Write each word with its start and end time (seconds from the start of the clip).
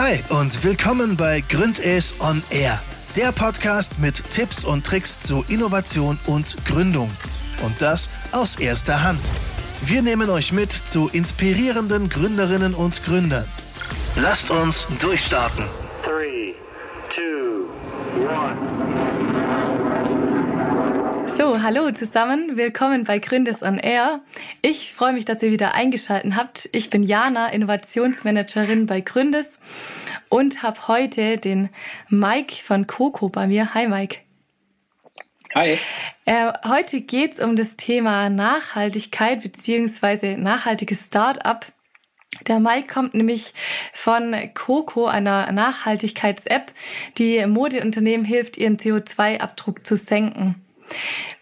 Hi 0.00 0.20
und 0.28 0.62
willkommen 0.62 1.16
bei 1.16 1.40
Gründes 1.40 2.14
on 2.20 2.40
Air, 2.50 2.80
der 3.16 3.32
Podcast 3.32 3.98
mit 3.98 4.30
Tipps 4.30 4.64
und 4.64 4.86
Tricks 4.86 5.18
zu 5.18 5.44
Innovation 5.48 6.20
und 6.26 6.56
Gründung. 6.64 7.10
Und 7.64 7.82
das 7.82 8.08
aus 8.30 8.60
erster 8.60 9.02
Hand. 9.02 9.18
Wir 9.80 10.02
nehmen 10.02 10.30
euch 10.30 10.52
mit 10.52 10.70
zu 10.70 11.08
inspirierenden 11.08 12.08
Gründerinnen 12.08 12.74
und 12.74 13.02
Gründern. 13.02 13.44
Lasst 14.14 14.52
uns 14.52 14.86
durchstarten. 15.00 15.64
Hallo 21.68 21.90
zusammen, 21.90 22.56
willkommen 22.56 23.04
bei 23.04 23.18
Gründes 23.18 23.62
on 23.62 23.76
Air. 23.76 24.22
Ich 24.62 24.94
freue 24.94 25.12
mich, 25.12 25.26
dass 25.26 25.42
ihr 25.42 25.50
wieder 25.50 25.74
eingeschaltet 25.74 26.34
habt. 26.34 26.66
Ich 26.72 26.88
bin 26.88 27.02
Jana, 27.02 27.48
Innovationsmanagerin 27.48 28.86
bei 28.86 29.02
Gründes 29.02 29.60
und 30.30 30.62
habe 30.62 30.88
heute 30.88 31.36
den 31.36 31.68
Mike 32.08 32.54
von 32.54 32.86
Coco 32.86 33.28
bei 33.28 33.46
mir. 33.46 33.74
Hi 33.74 33.86
Mike. 33.86 34.20
Hi. 35.54 35.78
Äh, 36.24 36.52
heute 36.66 37.02
geht 37.02 37.34
es 37.34 37.40
um 37.40 37.54
das 37.54 37.76
Thema 37.76 38.30
Nachhaltigkeit 38.30 39.42
bzw. 39.42 40.38
nachhaltiges 40.38 41.08
Start-up. 41.08 41.66
Der 42.46 42.60
Mike 42.60 42.90
kommt 42.90 43.12
nämlich 43.12 43.52
von 43.92 44.34
Coco, 44.54 45.04
einer 45.04 45.52
Nachhaltigkeits-App, 45.52 46.72
die 47.18 47.44
Modeunternehmen 47.46 48.24
hilft, 48.24 48.56
ihren 48.56 48.78
CO2-Abdruck 48.78 49.86
zu 49.86 49.98
senken. 49.98 50.64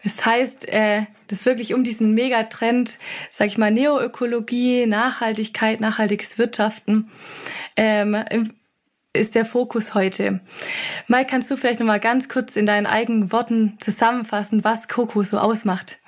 Das 0.03 0.25
heißt, 0.25 0.69
äh, 0.69 1.03
das 1.27 1.45
wirklich 1.45 1.73
um 1.73 1.83
diesen 1.83 2.13
Megatrend, 2.13 2.97
sag 3.29 3.47
ich 3.47 3.57
mal, 3.57 3.71
Neoökologie, 3.71 4.85
Nachhaltigkeit, 4.85 5.81
nachhaltiges 5.81 6.37
Wirtschaften, 6.37 7.09
ähm, 7.75 8.17
ist 9.13 9.35
der 9.35 9.45
Fokus 9.45 9.95
heute. 9.95 10.39
Mike, 11.07 11.27
kannst 11.29 11.49
du 11.49 11.57
vielleicht 11.57 11.79
noch 11.79 11.87
mal 11.87 11.99
ganz 11.99 12.29
kurz 12.29 12.55
in 12.55 12.65
deinen 12.65 12.85
eigenen 12.85 13.31
Worten 13.31 13.77
zusammenfassen, 13.79 14.63
was 14.63 14.87
Coco 14.87 15.23
so 15.23 15.37
ausmacht? 15.39 15.99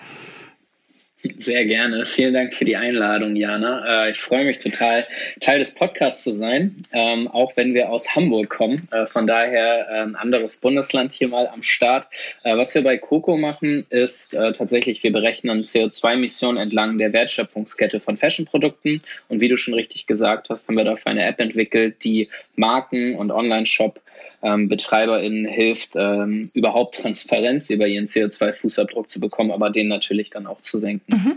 Sehr 1.22 1.66
gerne. 1.66 2.06
Vielen 2.06 2.34
Dank 2.34 2.53
für 2.53 2.64
die 2.64 2.78
Einladung, 2.78 3.36
Jana. 3.36 4.06
Äh, 4.06 4.12
ich 4.12 4.22
freue 4.22 4.45
mich 4.45 4.59
total, 4.59 5.06
Teil 5.42 5.59
des 5.59 5.75
Podcasts 5.75 6.23
zu 6.23 6.31
sein, 6.31 6.78
ähm, 6.94 7.28
auch 7.28 7.52
wenn 7.58 7.73
wir 7.73 7.89
aus 7.89 8.16
Hamburg 8.16 8.50
kommen. 8.50 8.88
Äh, 8.92 9.06
von 9.06 9.28
daher 9.28 9.88
äh, 9.90 10.03
ein 10.03 10.16
anderes 10.16 10.59
Bundesland 10.59 11.12
hier 11.12 11.28
mal 11.28 11.47
am 11.47 11.62
Start. 11.62 12.08
Was 12.44 12.73
wir 12.73 12.84
bei 12.84 12.97
Coco 12.97 13.38
machen, 13.38 13.86
ist 13.90 14.31
tatsächlich, 14.31 15.03
wir 15.03 15.12
berechnen 15.12 15.64
CO2-Emissionen 15.64 16.58
entlang 16.58 16.97
der 16.97 17.12
Wertschöpfungskette 17.12 18.00
von 18.00 18.17
Fashionprodukten. 18.17 19.02
Und 19.28 19.42
wie 19.42 19.50
du 19.50 19.58
schon 19.58 19.73
richtig 19.73 20.06
gesagt 20.06 20.50
hast, 20.50 20.67
haben 20.67 20.78
wir 20.78 20.86
dafür 20.86 21.12
eine 21.12 21.25
App 21.25 21.40
entwickelt, 21.40 22.03
die 22.03 22.30
Marken 22.56 23.16
und 23.16 23.31
Online-Shop 23.31 24.00
ähm, 24.42 24.70
BetreiberInnen 24.70 25.45
hilft, 25.45 25.92
ähm, 25.95 26.50
überhaupt 26.53 26.95
Transparenz 26.95 27.70
über 27.70 27.88
ihren 27.88 28.06
CO2-Fußabdruck 28.06 29.09
zu 29.09 29.20
bekommen, 29.20 29.52
aber 29.52 29.70
den 29.70 29.88
natürlich 29.88 30.30
dann 30.30 30.48
auch 30.48 30.62
zu 30.62 30.80
senken. 30.80 31.16
Mhm. 31.16 31.36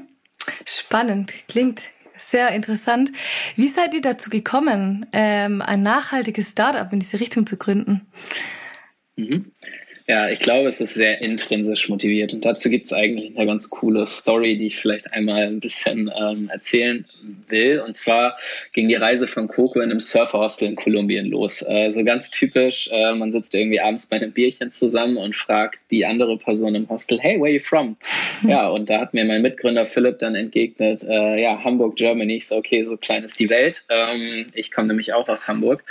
Spannend, 0.67 1.33
klingt 1.49 1.83
sehr 2.17 2.51
interessant. 2.51 3.11
Wie 3.57 3.69
seid 3.69 3.95
ihr 3.95 4.03
dazu 4.03 4.31
gekommen, 4.31 5.07
ähm, 5.13 5.63
ein 5.63 5.83
nachhaltiges 5.83 6.51
Startup 6.51 6.93
in 6.93 7.01
diese 7.01 7.21
Richtung 7.21 7.47
zu 7.47 7.57
gründen? 7.57 8.07
Mhm. 9.17 9.53
Ja, 10.09 10.29
ich 10.29 10.41
glaube, 10.41 10.69
es 10.69 10.81
ist 10.81 10.95
sehr 10.95 11.21
intrinsisch 11.21 11.89
motiviert. 11.89 12.33
Und 12.33 12.45
dazu 12.45 12.69
gibt 12.69 12.87
es 12.87 12.93
eigentlich 12.93 13.37
eine 13.37 13.47
ganz 13.47 13.71
coole 13.71 14.07
Story, 14.07 14.59
die 14.59 14.67
ich 14.67 14.77
vielleicht 14.77 15.13
einmal 15.13 15.45
ein 15.45 15.61
bisschen 15.61 16.11
ähm, 16.21 16.51
erzählen 16.53 17.05
will. 17.49 17.81
Und 17.81 17.95
zwar 17.95 18.37
ging 18.73 18.89
die 18.89 18.97
Reise 18.97 19.29
von 19.29 19.47
Coco 19.47 19.81
in 19.81 19.91
einem 19.91 20.01
Surferhostel 20.01 20.69
in 20.69 20.77
Kolumbien 20.77 21.27
los. 21.27 21.63
Also 21.63 22.03
ganz 22.03 22.31
typisch, 22.31 22.91
äh, 22.93 23.15
man 23.15 23.31
sitzt 23.31 23.55
irgendwie 23.55 23.81
abends 23.81 24.07
bei 24.07 24.17
einem 24.17 24.33
Bierchen 24.35 24.73
zusammen 24.73 25.17
und 25.17 25.37
fragt 25.37 25.79
die 25.91 26.05
andere 26.05 26.37
Person 26.37 26.75
im 26.75 26.89
Hostel, 26.89 27.21
hey, 27.21 27.37
where 27.37 27.45
are 27.45 27.53
you 27.53 27.61
from? 27.61 27.97
Ja, 28.49 28.69
und 28.69 28.91
da 28.91 28.99
hat 28.99 29.15
mir 29.15 29.25
mein 29.25 29.41
Mitgründer 29.41 29.87
Philipp 29.87 30.19
dann 30.19 30.35
entgegnet, 30.35 31.05
äh, 31.05 31.41
ja, 31.41 31.63
Hamburg, 31.63 31.95
Germany. 31.95 32.39
Ich 32.39 32.49
so, 32.49 32.57
okay, 32.57 32.81
so 32.81 32.97
klein 32.97 33.23
ist 33.23 33.39
die 33.39 33.49
Welt. 33.49 33.85
Ähm, 33.89 34.47
ich 34.53 34.73
komme 34.73 34.89
nämlich 34.89 35.13
auch 35.13 35.29
aus 35.29 35.47
Hamburg. 35.47 35.85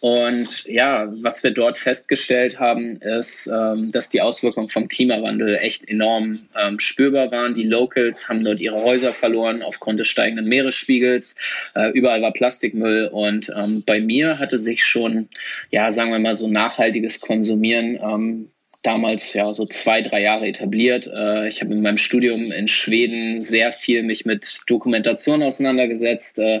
Und 0.00 0.64
ja, 0.64 1.04
was 1.20 1.42
wir 1.44 1.52
dort 1.52 1.76
festgestellt 1.76 2.58
haben, 2.58 2.80
ist, 2.80 3.46
ähm, 3.58 3.90
dass 3.92 4.08
die 4.08 4.20
Auswirkungen 4.20 4.68
vom 4.68 4.88
Klimawandel 4.88 5.56
echt 5.56 5.88
enorm 5.88 6.30
ähm, 6.56 6.78
spürbar 6.78 7.30
waren. 7.30 7.54
Die 7.54 7.64
Locals 7.64 8.28
haben 8.28 8.44
dort 8.44 8.60
ihre 8.60 8.82
Häuser 8.82 9.12
verloren 9.12 9.62
aufgrund 9.62 10.00
des 10.00 10.08
steigenden 10.08 10.46
Meeresspiegels. 10.46 11.36
Äh, 11.74 11.90
überall 11.90 12.22
war 12.22 12.32
Plastikmüll 12.32 13.08
und 13.08 13.50
ähm, 13.56 13.82
bei 13.84 14.00
mir 14.00 14.38
hatte 14.38 14.58
sich 14.58 14.84
schon, 14.84 15.28
ja, 15.70 15.92
sagen 15.92 16.10
wir 16.10 16.18
mal 16.18 16.36
so 16.36 16.48
nachhaltiges 16.48 17.20
Konsumieren 17.20 17.98
ähm, 18.02 18.50
damals 18.82 19.32
ja 19.32 19.52
so 19.54 19.66
zwei, 19.66 20.02
drei 20.02 20.22
Jahre 20.22 20.46
etabliert. 20.46 21.06
Äh, 21.06 21.46
ich 21.46 21.62
habe 21.62 21.72
in 21.72 21.82
meinem 21.82 21.98
Studium 21.98 22.52
in 22.52 22.68
Schweden 22.68 23.42
sehr 23.42 23.72
viel 23.72 24.02
mich 24.02 24.26
mit 24.26 24.60
Dokumentation 24.66 25.42
auseinandergesetzt, 25.42 26.38
äh, 26.38 26.60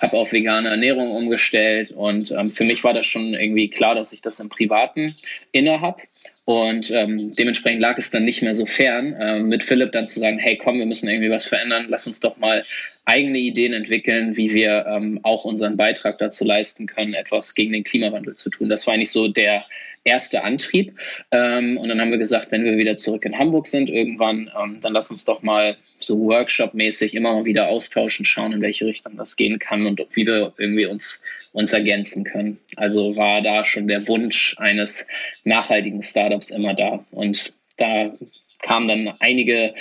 habe 0.00 0.16
auf 0.18 0.32
vegane 0.32 0.68
Ernährung 0.68 1.10
umgestellt 1.12 1.92
und 1.92 2.30
ähm, 2.32 2.50
für 2.50 2.64
mich 2.64 2.84
war 2.84 2.92
das 2.92 3.06
schon 3.06 3.32
irgendwie 3.32 3.68
klar, 3.68 3.94
dass 3.94 4.12
ich 4.12 4.20
das 4.20 4.38
im 4.40 4.48
Privaten 4.48 5.14
inne 5.52 5.80
habe. 5.80 6.02
Und 6.44 6.90
ähm, 6.90 7.34
dementsprechend 7.34 7.80
lag 7.80 7.98
es 7.98 8.10
dann 8.10 8.24
nicht 8.24 8.42
mehr 8.42 8.54
so 8.54 8.66
fern, 8.66 9.14
ähm, 9.20 9.48
mit 9.48 9.62
Philipp 9.62 9.92
dann 9.92 10.06
zu 10.06 10.20
sagen, 10.20 10.38
hey 10.38 10.56
komm, 10.56 10.78
wir 10.78 10.86
müssen 10.86 11.08
irgendwie 11.08 11.30
was 11.30 11.46
verändern, 11.46 11.86
lass 11.88 12.06
uns 12.06 12.20
doch 12.20 12.36
mal 12.36 12.62
eigene 13.06 13.38
Ideen 13.38 13.72
entwickeln, 13.72 14.36
wie 14.36 14.52
wir 14.52 14.84
ähm, 14.86 15.20
auch 15.22 15.44
unseren 15.44 15.76
Beitrag 15.76 16.16
dazu 16.18 16.44
leisten 16.44 16.86
können, 16.86 17.14
etwas 17.14 17.54
gegen 17.54 17.72
den 17.72 17.84
Klimawandel 17.84 18.34
zu 18.34 18.50
tun. 18.50 18.68
Das 18.68 18.86
war 18.86 18.94
eigentlich 18.94 19.12
so 19.12 19.28
der 19.28 19.64
erste 20.02 20.42
Antrieb. 20.42 20.92
Ähm, 21.30 21.78
und 21.78 21.88
dann 21.88 22.00
haben 22.00 22.10
wir 22.10 22.18
gesagt, 22.18 22.50
wenn 22.50 22.64
wir 22.64 22.76
wieder 22.76 22.96
zurück 22.96 23.24
in 23.24 23.38
Hamburg 23.38 23.68
sind 23.68 23.88
irgendwann, 23.88 24.50
ähm, 24.60 24.80
dann 24.82 24.92
lass 24.92 25.10
uns 25.10 25.24
doch 25.24 25.42
mal 25.42 25.76
so 25.98 26.18
Workshop-mäßig 26.18 27.14
immer 27.14 27.32
mal 27.32 27.44
wieder 27.44 27.68
austauschen, 27.68 28.24
schauen, 28.24 28.52
in 28.52 28.60
welche 28.60 28.86
Richtung 28.86 29.16
das 29.16 29.36
gehen 29.36 29.58
kann 29.60 29.86
und 29.86 30.00
wie 30.12 30.26
wir 30.26 30.50
irgendwie 30.58 30.86
uns, 30.86 31.26
uns 31.56 31.72
ergänzen 31.72 32.24
können. 32.24 32.58
Also 32.76 33.16
war 33.16 33.40
da 33.40 33.64
schon 33.64 33.88
der 33.88 34.06
Wunsch 34.08 34.54
eines 34.58 35.06
nachhaltigen 35.44 36.02
Startups 36.02 36.50
immer 36.50 36.74
da. 36.74 37.02
Und 37.12 37.54
da 37.78 38.12
kamen 38.60 38.88
dann 38.88 39.14
einige 39.20 39.74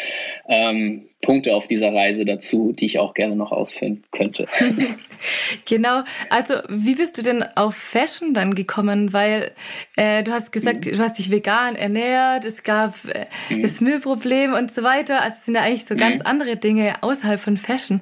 ähm, 0.48 1.06
Punkte 1.22 1.54
auf 1.54 1.68
dieser 1.68 1.94
Reise 1.94 2.24
dazu, 2.24 2.72
die 2.72 2.86
ich 2.86 3.00
auch 3.00 3.14
gerne 3.14 3.36
noch 3.36 3.52
ausführen 3.52 4.04
könnte. 4.14 4.48
genau, 5.68 6.04
also 6.30 6.54
wie 6.70 6.96
bist 6.96 7.18
du 7.18 7.24
denn 7.24 7.44
auf 7.56 7.76
Fashion 7.76 8.34
dann 8.34 8.56
gekommen? 8.56 9.12
Weil 9.12 9.52
äh, 9.98 10.24
du 10.24 10.32
hast 10.32 10.54
gesagt, 10.54 10.86
mhm. 10.86 10.92
du 10.92 10.98
hast 11.00 11.18
dich 11.18 11.30
vegan 11.30 11.76
ernährt, 11.76 12.46
es 12.46 12.64
gab 12.64 12.96
äh, 13.06 13.26
mhm. 13.50 13.64
das 13.64 13.82
Müllproblem 13.82 14.54
und 14.54 14.72
so 14.72 14.82
weiter. 14.84 15.22
Also 15.22 15.36
es 15.40 15.46
sind 15.46 15.56
ja 15.56 15.62
eigentlich 15.62 15.86
so 15.86 15.98
ganz 15.98 16.20
mhm. 16.20 16.28
andere 16.28 16.56
Dinge 16.56 16.94
außerhalb 17.02 17.40
von 17.40 17.58
Fashion. 17.58 18.00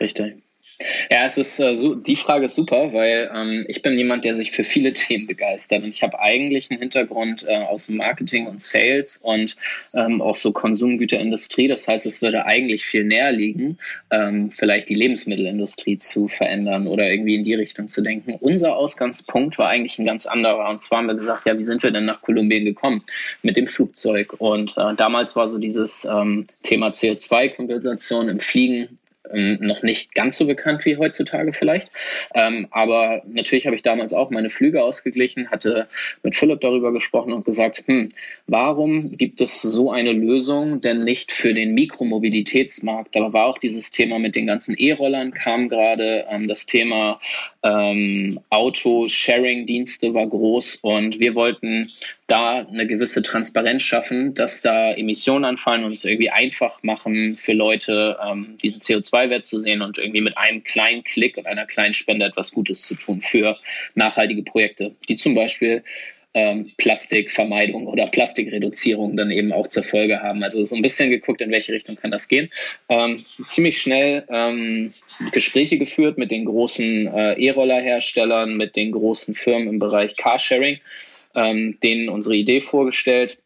Richtig. 0.00 0.47
Ja, 1.10 1.24
es 1.24 1.36
ist 1.36 1.58
äh, 1.58 1.74
so, 1.74 1.96
die 1.96 2.14
Frage 2.14 2.44
ist 2.44 2.54
super, 2.54 2.92
weil 2.92 3.28
ähm, 3.34 3.64
ich 3.66 3.82
bin 3.82 3.98
jemand, 3.98 4.24
der 4.24 4.34
sich 4.34 4.52
für 4.52 4.62
viele 4.62 4.92
Themen 4.94 5.26
begeistert 5.26 5.82
und 5.82 5.88
ich 5.88 6.04
habe 6.04 6.20
eigentlich 6.20 6.70
einen 6.70 6.78
Hintergrund 6.78 7.44
äh, 7.48 7.56
aus 7.56 7.88
Marketing 7.88 8.46
und 8.46 8.60
Sales 8.60 9.16
und 9.16 9.56
ähm, 9.96 10.22
auch 10.22 10.36
so 10.36 10.52
Konsumgüterindustrie. 10.52 11.66
Das 11.66 11.88
heißt, 11.88 12.06
es 12.06 12.22
würde 12.22 12.46
eigentlich 12.46 12.84
viel 12.84 13.02
näher 13.02 13.32
liegen, 13.32 13.78
ähm, 14.10 14.52
vielleicht 14.52 14.88
die 14.88 14.94
Lebensmittelindustrie 14.94 15.98
zu 15.98 16.28
verändern 16.28 16.86
oder 16.86 17.10
irgendwie 17.10 17.34
in 17.34 17.42
die 17.42 17.54
Richtung 17.54 17.88
zu 17.88 18.00
denken. 18.00 18.36
Unser 18.40 18.76
Ausgangspunkt 18.76 19.58
war 19.58 19.70
eigentlich 19.70 19.98
ein 19.98 20.06
ganz 20.06 20.26
anderer 20.26 20.68
und 20.68 20.80
zwar 20.80 20.98
haben 20.98 21.06
wir 21.06 21.14
gesagt, 21.14 21.46
ja, 21.46 21.58
wie 21.58 21.64
sind 21.64 21.82
wir 21.82 21.90
denn 21.90 22.04
nach 22.04 22.22
Kolumbien 22.22 22.64
gekommen 22.64 23.02
mit 23.42 23.56
dem 23.56 23.66
Flugzeug? 23.66 24.34
Und 24.38 24.76
äh, 24.76 24.94
damals 24.96 25.34
war 25.34 25.48
so 25.48 25.58
dieses 25.58 26.04
ähm, 26.04 26.44
Thema 26.62 26.90
CO2-Kompensation 26.90 28.28
im 28.28 28.38
Fliegen 28.38 28.98
ähm, 29.32 29.58
noch 29.60 29.82
nicht 29.82 30.14
ganz 30.14 30.36
so 30.38 30.46
bekannt 30.46 30.84
wie 30.84 30.96
heutzutage 30.96 31.52
vielleicht. 31.52 31.90
Ähm, 32.34 32.68
aber 32.70 33.22
natürlich 33.26 33.66
habe 33.66 33.76
ich 33.76 33.82
damals 33.82 34.12
auch 34.12 34.30
meine 34.30 34.48
Flüge 34.48 34.82
ausgeglichen, 34.82 35.50
hatte 35.50 35.84
mit 36.22 36.36
Philipp 36.36 36.60
darüber 36.60 36.92
gesprochen 36.92 37.32
und 37.32 37.44
gesagt, 37.44 37.84
hm, 37.86 38.08
warum 38.46 39.02
gibt 39.18 39.40
es 39.40 39.62
so 39.62 39.90
eine 39.90 40.12
Lösung 40.12 40.80
denn 40.80 41.04
nicht 41.04 41.32
für 41.32 41.54
den 41.54 41.74
Mikromobilitätsmarkt? 41.74 43.14
Da 43.14 43.32
war 43.32 43.46
auch 43.46 43.58
dieses 43.58 43.90
Thema 43.90 44.18
mit 44.18 44.36
den 44.36 44.46
ganzen 44.46 44.74
E-Rollern 44.76 45.32
kam 45.32 45.68
gerade, 45.68 46.24
ähm, 46.30 46.48
das 46.48 46.66
Thema 46.66 47.20
ähm, 47.62 48.36
Auto-Sharing-Dienste 48.50 50.14
war 50.14 50.28
groß 50.28 50.76
und 50.82 51.18
wir 51.18 51.34
wollten 51.34 51.90
da 52.28 52.56
eine 52.56 52.86
gewisse 52.86 53.22
Transparenz 53.22 53.82
schaffen, 53.82 54.34
dass 54.34 54.60
da 54.60 54.92
Emissionen 54.92 55.46
anfallen 55.46 55.84
und 55.84 55.92
es 55.92 56.04
irgendwie 56.04 56.30
einfach 56.30 56.82
machen 56.82 57.32
für 57.32 57.54
Leute, 57.54 58.18
ähm, 58.22 58.54
diesen 58.62 58.80
CO2-Wert 59.18 59.44
zu 59.44 59.58
sehen 59.60 59.82
und 59.82 59.98
irgendwie 59.98 60.20
mit 60.20 60.36
einem 60.36 60.62
kleinen 60.62 61.04
Klick 61.04 61.36
und 61.36 61.46
einer 61.46 61.66
kleinen 61.66 61.94
Spende 61.94 62.26
etwas 62.26 62.52
Gutes 62.52 62.82
zu 62.82 62.94
tun 62.94 63.22
für 63.22 63.56
nachhaltige 63.94 64.42
Projekte, 64.42 64.94
die 65.08 65.16
zum 65.16 65.34
Beispiel 65.34 65.82
ähm, 66.34 66.70
Plastikvermeidung 66.76 67.86
oder 67.86 68.06
Plastikreduzierung 68.06 69.16
dann 69.16 69.30
eben 69.30 69.50
auch 69.52 69.66
zur 69.66 69.82
Folge 69.82 70.18
haben. 70.20 70.42
Also 70.42 70.62
so 70.64 70.76
ein 70.76 70.82
bisschen 70.82 71.08
geguckt, 71.08 71.40
in 71.40 71.50
welche 71.50 71.72
Richtung 71.72 71.96
kann 71.96 72.10
das 72.10 72.28
gehen. 72.28 72.50
Ähm, 72.90 73.24
ziemlich 73.24 73.80
schnell 73.80 74.24
ähm, 74.28 74.90
Gespräche 75.32 75.78
geführt 75.78 76.18
mit 76.18 76.30
den 76.30 76.44
großen 76.44 77.06
äh, 77.06 77.32
E-Roller-Herstellern, 77.32 78.56
mit 78.56 78.76
den 78.76 78.92
großen 78.92 79.34
Firmen 79.34 79.68
im 79.68 79.78
Bereich 79.78 80.16
Carsharing, 80.16 80.80
ähm, 81.34 81.72
denen 81.82 82.10
unsere 82.10 82.36
Idee 82.36 82.60
vorgestellt 82.60 83.36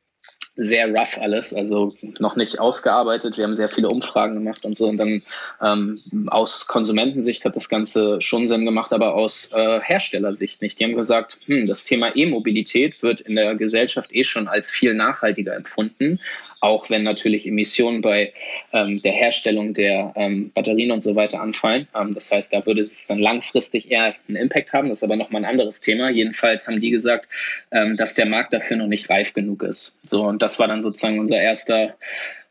sehr 0.54 0.86
rough 0.88 1.18
alles, 1.18 1.54
also 1.54 1.94
noch 2.18 2.36
nicht 2.36 2.60
ausgearbeitet. 2.60 3.38
Wir 3.38 3.44
haben 3.44 3.54
sehr 3.54 3.68
viele 3.68 3.88
Umfragen 3.88 4.34
gemacht 4.34 4.64
und 4.64 4.76
so. 4.76 4.88
Und 4.88 4.98
dann 4.98 5.22
ähm, 5.62 5.96
aus 6.26 6.66
Konsumentensicht 6.66 7.44
hat 7.44 7.56
das 7.56 7.70
Ganze 7.70 8.20
schon 8.20 8.48
Sinn 8.48 8.66
gemacht, 8.66 8.92
aber 8.92 9.14
aus 9.14 9.52
äh, 9.54 9.80
Herstellersicht 9.80 10.60
nicht. 10.60 10.78
Die 10.78 10.84
haben 10.84 10.94
gesagt, 10.94 11.40
hm, 11.46 11.66
das 11.66 11.84
Thema 11.84 12.14
E-Mobilität 12.14 13.02
wird 13.02 13.22
in 13.22 13.36
der 13.36 13.56
Gesellschaft 13.56 14.14
eh 14.14 14.24
schon 14.24 14.46
als 14.46 14.70
viel 14.70 14.94
nachhaltiger 14.94 15.56
empfunden 15.56 16.20
auch 16.62 16.90
wenn 16.90 17.02
natürlich 17.02 17.44
Emissionen 17.44 18.02
bei 18.02 18.32
ähm, 18.72 19.02
der 19.02 19.12
Herstellung 19.12 19.74
der 19.74 20.12
ähm, 20.14 20.48
Batterien 20.54 20.92
und 20.92 21.02
so 21.02 21.16
weiter 21.16 21.40
anfallen. 21.40 21.84
Ähm, 22.00 22.14
das 22.14 22.30
heißt, 22.30 22.52
da 22.52 22.64
würde 22.64 22.80
es 22.80 23.08
dann 23.08 23.18
langfristig 23.18 23.90
eher 23.90 24.14
einen 24.28 24.36
Impact 24.36 24.72
haben. 24.72 24.88
Das 24.88 25.00
ist 25.00 25.02
aber 25.02 25.16
nochmal 25.16 25.42
ein 25.42 25.50
anderes 25.50 25.80
Thema. 25.80 26.08
Jedenfalls 26.08 26.68
haben 26.68 26.80
die 26.80 26.90
gesagt, 26.90 27.28
ähm, 27.72 27.96
dass 27.96 28.14
der 28.14 28.26
Markt 28.26 28.52
dafür 28.52 28.76
noch 28.76 28.86
nicht 28.86 29.10
reif 29.10 29.32
genug 29.32 29.64
ist. 29.64 29.98
So, 30.02 30.24
und 30.24 30.40
das 30.40 30.60
war 30.60 30.68
dann 30.68 30.82
sozusagen 30.82 31.18
unser 31.18 31.40
erster 31.40 31.96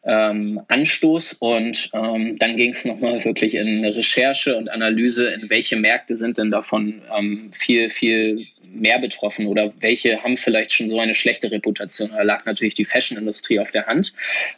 ähm, 0.03 0.62
Anstoß 0.68 1.33
und 1.33 1.89
ähm, 1.94 2.36
dann 2.39 2.57
ging 2.57 2.71
es 2.71 2.86
nochmal 2.86 3.24
wirklich 3.24 3.53
in 3.53 3.86
Recherche 3.86 4.56
und 4.56 4.71
Analyse, 4.71 5.30
in 5.30 5.50
welche 5.50 5.75
Märkte 5.75 6.15
sind 6.15 6.38
denn 6.38 6.50
davon 6.50 7.01
ähm, 7.18 7.44
viel, 7.44 7.89
viel 7.89 8.45
mehr 8.74 9.00
betroffen 9.00 9.45
oder 9.45 9.74
welche 9.80 10.21
haben 10.21 10.38
vielleicht 10.38 10.74
schon 10.74 10.89
so 10.89 11.00
eine 11.00 11.13
schlechte 11.13 11.51
Reputation. 11.51 12.09
Da 12.09 12.24
lag 12.24 12.45
natürlich 12.45 12.75
die 12.75 12.86
Fashion-Industrie 12.86 13.59
auf 13.59 13.71
der 13.71 13.86
Hand. 13.86 14.13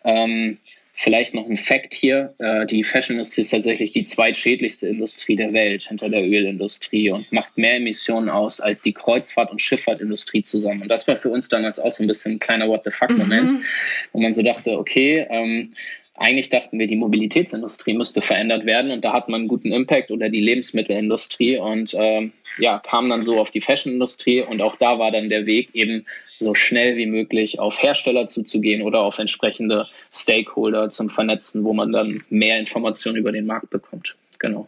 Ähm, 0.05 0.57
Vielleicht 0.95 1.33
noch 1.33 1.49
ein 1.49 1.57
Fakt 1.57 1.95
hier. 1.95 2.33
Äh, 2.37 2.67
die 2.67 2.83
Fashion-Industrie 2.83 3.41
ist 3.41 3.49
tatsächlich 3.49 3.93
die 3.93 4.05
zweitschädlichste 4.05 4.87
Industrie 4.87 5.35
der 5.35 5.51
Welt 5.51 5.87
hinter 5.87 6.07
der 6.07 6.21
Ölindustrie 6.21 7.09
und 7.09 7.31
macht 7.31 7.57
mehr 7.57 7.77
Emissionen 7.77 8.29
aus 8.29 8.61
als 8.61 8.83
die 8.83 8.93
Kreuzfahrt- 8.93 9.51
und 9.51 9.59
Schifffahrtindustrie 9.59 10.43
zusammen. 10.43 10.83
Und 10.83 10.89
das 10.89 11.07
war 11.07 11.17
für 11.17 11.29
uns 11.29 11.49
damals 11.49 11.79
auch 11.79 11.91
so 11.91 12.03
ein 12.03 12.07
bisschen 12.07 12.33
ein 12.33 12.39
kleiner 12.39 12.67
What 12.69 12.83
the 12.85 12.91
fuck-Moment, 12.91 13.51
mhm. 13.51 13.65
wo 14.11 14.21
man 14.21 14.35
so 14.35 14.43
dachte, 14.43 14.77
okay, 14.77 15.25
ähm, 15.31 15.73
eigentlich 16.15 16.49
dachten 16.49 16.77
wir, 16.77 16.87
die 16.87 16.97
Mobilitätsindustrie 16.97 17.93
müsste 17.93 18.21
verändert 18.21 18.65
werden 18.65 18.91
und 18.91 19.03
da 19.03 19.13
hat 19.13 19.29
man 19.29 19.41
einen 19.41 19.47
guten 19.47 19.71
Impact 19.71 20.11
oder 20.11 20.29
die 20.29 20.41
Lebensmittelindustrie 20.41 21.57
und 21.57 21.95
ähm, 21.97 22.33
ja, 22.59 22.79
kam 22.79 23.09
dann 23.09 23.23
so 23.23 23.39
auf 23.39 23.49
die 23.49 23.61
Fashionindustrie 23.61 24.41
und 24.41 24.61
auch 24.61 24.75
da 24.75 24.99
war 24.99 25.11
dann 25.11 25.29
der 25.29 25.47
Weg 25.47 25.69
eben 25.73 26.05
so 26.39 26.53
schnell 26.53 26.97
wie 26.97 27.07
möglich 27.07 27.59
auf 27.59 27.81
Hersteller 27.81 28.27
zuzugehen 28.27 28.83
oder 28.83 29.01
auf 29.01 29.17
entsprechende 29.17 29.87
Stakeholder 30.13 30.91
zum 30.91 31.09
Vernetzen, 31.09 31.63
wo 31.63 31.73
man 31.73 31.91
dann 31.91 32.21
mehr 32.29 32.59
Informationen 32.59 33.17
über 33.17 33.31
den 33.31 33.47
Markt 33.47 33.71
bekommt. 33.71 34.15
Genau. 34.37 34.63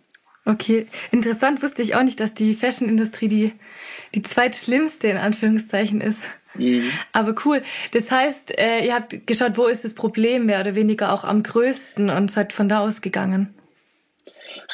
Okay, 0.46 0.86
interessant 1.12 1.62
wusste 1.64 1.82
ich 1.82 1.96
auch 1.96 2.04
nicht, 2.04 2.20
dass 2.20 2.34
die 2.34 2.54
Fashionindustrie 2.54 3.28
die, 3.28 3.52
die 4.16 4.24
zweitschlimmste 4.24 5.08
in 5.08 5.18
Anführungszeichen 5.18 6.02
ist. 6.02 6.28
Mhm. 6.56 6.84
Aber 7.12 7.36
cool. 7.46 7.62
Das 7.92 8.12
heißt, 8.12 8.58
äh, 8.58 8.86
ihr 8.86 8.96
habt 8.96 9.28
geschaut, 9.28 9.58
wo 9.58 9.66
ist 9.66 9.84
das 9.84 9.94
Problem 9.94 10.46
mehr 10.46 10.62
oder 10.62 10.76
weniger 10.76 11.14
auch 11.14 11.24
am 11.24 11.44
größten 11.44 12.10
und 12.10 12.32
seid 12.32 12.54
von 12.54 12.70
da 12.70 12.80
ausgegangen. 12.80 13.54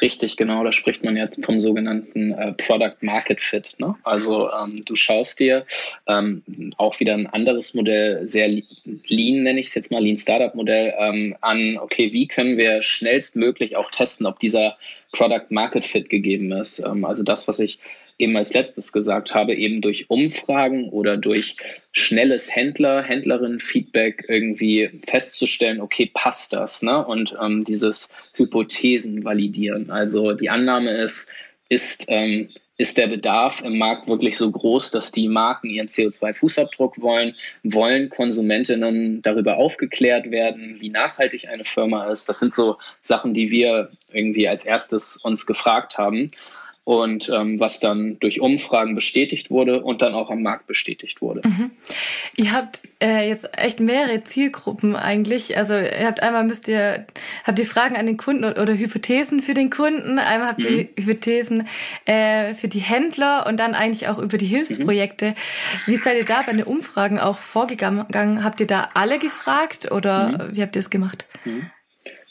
Richtig, 0.01 0.35
genau. 0.35 0.63
Da 0.63 0.71
spricht 0.71 1.03
man 1.03 1.15
ja 1.15 1.27
vom 1.43 1.61
sogenannten 1.61 2.31
äh, 2.31 2.53
Product 2.53 3.03
Market 3.03 3.39
Fit. 3.39 3.75
Ne? 3.79 3.95
Also 4.03 4.47
ähm, 4.47 4.83
du 4.85 4.95
schaust 4.95 5.39
dir 5.39 5.65
ähm, 6.07 6.41
auch 6.77 6.99
wieder 6.99 7.13
ein 7.13 7.27
anderes 7.27 7.75
Modell, 7.75 8.27
sehr 8.27 8.47
lean 8.47 9.43
nenne 9.43 9.59
ich 9.59 9.67
es 9.67 9.75
jetzt 9.75 9.91
mal, 9.91 10.03
Lean 10.03 10.17
Startup 10.17 10.55
Modell 10.55 10.93
ähm, 10.97 11.35
an. 11.41 11.77
Okay, 11.77 12.13
wie 12.13 12.27
können 12.27 12.57
wir 12.57 12.81
schnellstmöglich 12.81 13.75
auch 13.75 13.91
testen, 13.91 14.25
ob 14.25 14.39
dieser 14.39 14.75
Product 15.11 15.47
Market 15.49 15.85
Fit 15.85 16.09
gegeben 16.09 16.51
ist. 16.51 16.79
Ähm, 16.79 17.05
also 17.05 17.23
das, 17.23 17.47
was 17.47 17.59
ich 17.59 17.79
eben 18.17 18.35
als 18.35 18.53
letztes 18.53 18.91
gesagt 18.91 19.33
habe, 19.33 19.53
eben 19.53 19.81
durch 19.81 20.09
Umfragen 20.09 20.89
oder 20.89 21.17
durch 21.17 21.57
schnelles 21.91 22.55
Händler, 22.55 23.03
Händlerin-Feedback 23.03 24.25
irgendwie 24.27 24.87
festzustellen, 24.87 25.81
okay, 25.81 26.09
passt 26.13 26.53
das? 26.53 26.81
Ne? 26.81 27.05
Und 27.05 27.35
ähm, 27.43 27.65
dieses 27.65 28.09
Hypothesen 28.35 29.23
validieren. 29.23 29.91
Also 29.91 30.33
die 30.33 30.49
Annahme 30.49 30.91
ist, 30.91 31.61
ist 31.69 32.05
ähm, 32.07 32.47
ist 32.81 32.97
der 32.97 33.07
Bedarf 33.07 33.61
im 33.61 33.77
Markt 33.77 34.07
wirklich 34.07 34.37
so 34.37 34.49
groß, 34.49 34.89
dass 34.89 35.11
die 35.11 35.27
Marken 35.27 35.67
ihren 35.67 35.87
CO2-Fußabdruck 35.87 36.99
wollen? 36.99 37.35
Wollen 37.63 38.09
Konsumentinnen 38.09 39.19
darüber 39.21 39.57
aufgeklärt 39.57 40.31
werden, 40.31 40.77
wie 40.79 40.89
nachhaltig 40.89 41.47
eine 41.47 41.63
Firma 41.63 42.11
ist? 42.11 42.27
Das 42.27 42.39
sind 42.39 42.55
so 42.55 42.77
Sachen, 42.99 43.35
die 43.35 43.51
wir 43.51 43.91
irgendwie 44.11 44.49
als 44.49 44.65
erstes 44.65 45.17
uns 45.17 45.45
gefragt 45.45 45.99
haben 45.99 46.29
und 46.83 47.29
ähm, 47.29 47.59
was 47.59 47.79
dann 47.79 48.17
durch 48.19 48.41
Umfragen 48.41 48.95
bestätigt 48.95 49.51
wurde 49.51 49.83
und 49.83 50.01
dann 50.01 50.15
auch 50.15 50.31
am 50.31 50.41
Markt 50.41 50.65
bestätigt 50.65 51.21
wurde. 51.21 51.47
Mhm. 51.47 51.71
Ihr 52.35 52.53
habt 52.53 52.81
äh, 53.01 53.27
jetzt 53.27 53.49
echt 53.57 53.79
mehrere 53.79 54.23
Zielgruppen 54.23 54.95
eigentlich. 54.95 55.57
Also 55.57 55.75
ihr 55.75 56.07
habt 56.07 56.23
einmal 56.23 56.43
müsst 56.43 56.67
ihr 56.67 57.05
habt 57.43 57.59
ihr 57.59 57.65
Fragen 57.65 57.95
an 57.95 58.07
den 58.07 58.17
Kunden 58.17 58.43
oder 58.43 58.73
Hypothesen 58.73 59.41
für 59.41 59.53
den 59.53 59.69
Kunden, 59.69 60.17
einmal 60.17 60.49
habt 60.49 60.63
ihr 60.63 60.83
mhm. 60.83 60.87
Hypothesen 60.97 61.67
äh, 62.05 62.55
für 62.55 62.67
die 62.67 62.79
Händler 62.79 63.45
und 63.47 63.59
dann 63.59 63.75
eigentlich 63.75 64.07
auch 64.07 64.17
über 64.17 64.37
die 64.37 64.47
Hilfsprojekte. 64.47 65.29
Mhm. 65.29 65.35
Wie 65.85 65.97
seid 65.97 66.17
ihr 66.17 66.25
da 66.25 66.41
bei 66.41 66.53
den 66.53 66.63
Umfragen 66.63 67.19
auch 67.19 67.37
vorgegangen? 67.37 68.43
Habt 68.43 68.59
ihr 68.59 68.67
da 68.67 68.89
alle 68.95 69.19
gefragt 69.19 69.91
oder 69.91 70.29
mhm. 70.29 70.55
wie 70.55 70.61
habt 70.63 70.75
ihr 70.75 70.79
es 70.79 70.89
gemacht? 70.89 71.25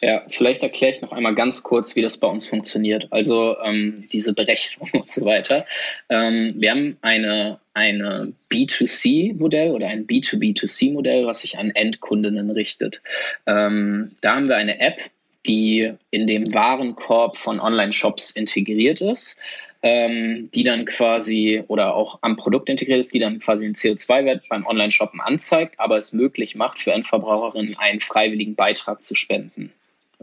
Ja, 0.02 0.22
vielleicht 0.28 0.62
erkläre 0.62 0.94
ich 0.94 1.02
noch 1.02 1.12
einmal 1.12 1.34
ganz 1.34 1.62
kurz, 1.62 1.94
wie 1.94 2.00
das 2.00 2.18
bei 2.18 2.26
uns 2.26 2.46
funktioniert. 2.46 3.08
Also 3.10 3.56
ähm, 3.62 4.06
diese 4.10 4.32
Berechnung 4.32 4.88
und 4.94 5.12
so 5.12 5.26
weiter. 5.26 5.66
Ähm, 6.08 6.54
wir 6.56 6.70
haben 6.70 6.96
eine, 7.02 7.60
eine 7.74 8.32
B2C-Modell 8.50 9.72
oder 9.72 9.88
ein 9.88 10.06
B2B2C-Modell, 10.06 11.26
was 11.26 11.42
sich 11.42 11.58
an 11.58 11.70
Endkundinnen 11.70 12.50
richtet. 12.50 13.02
Ähm, 13.46 14.12
da 14.22 14.36
haben 14.36 14.48
wir 14.48 14.56
eine 14.56 14.80
App, 14.80 14.98
die 15.46 15.92
in 16.10 16.26
dem 16.26 16.52
Warenkorb 16.54 17.36
von 17.36 17.60
Online-Shops 17.60 18.30
integriert 18.30 19.02
ist. 19.02 19.38
Ähm, 19.82 20.50
die 20.54 20.62
dann 20.62 20.84
quasi 20.84 21.62
oder 21.66 21.94
auch 21.94 22.18
am 22.20 22.36
Produkt 22.36 22.68
integriert 22.68 23.00
ist, 23.00 23.14
die 23.14 23.18
dann 23.18 23.40
quasi 23.40 23.64
den 23.64 23.74
CO2-Wert 23.74 24.44
beim 24.50 24.66
Online-Shoppen 24.66 25.22
anzeigt, 25.22 25.80
aber 25.80 25.96
es 25.96 26.12
möglich 26.12 26.54
macht, 26.54 26.78
für 26.78 26.92
Endverbraucherinnen 26.92 27.78
einen 27.78 28.00
freiwilligen 28.00 28.54
Beitrag 28.54 29.02
zu 29.02 29.14
spenden 29.14 29.72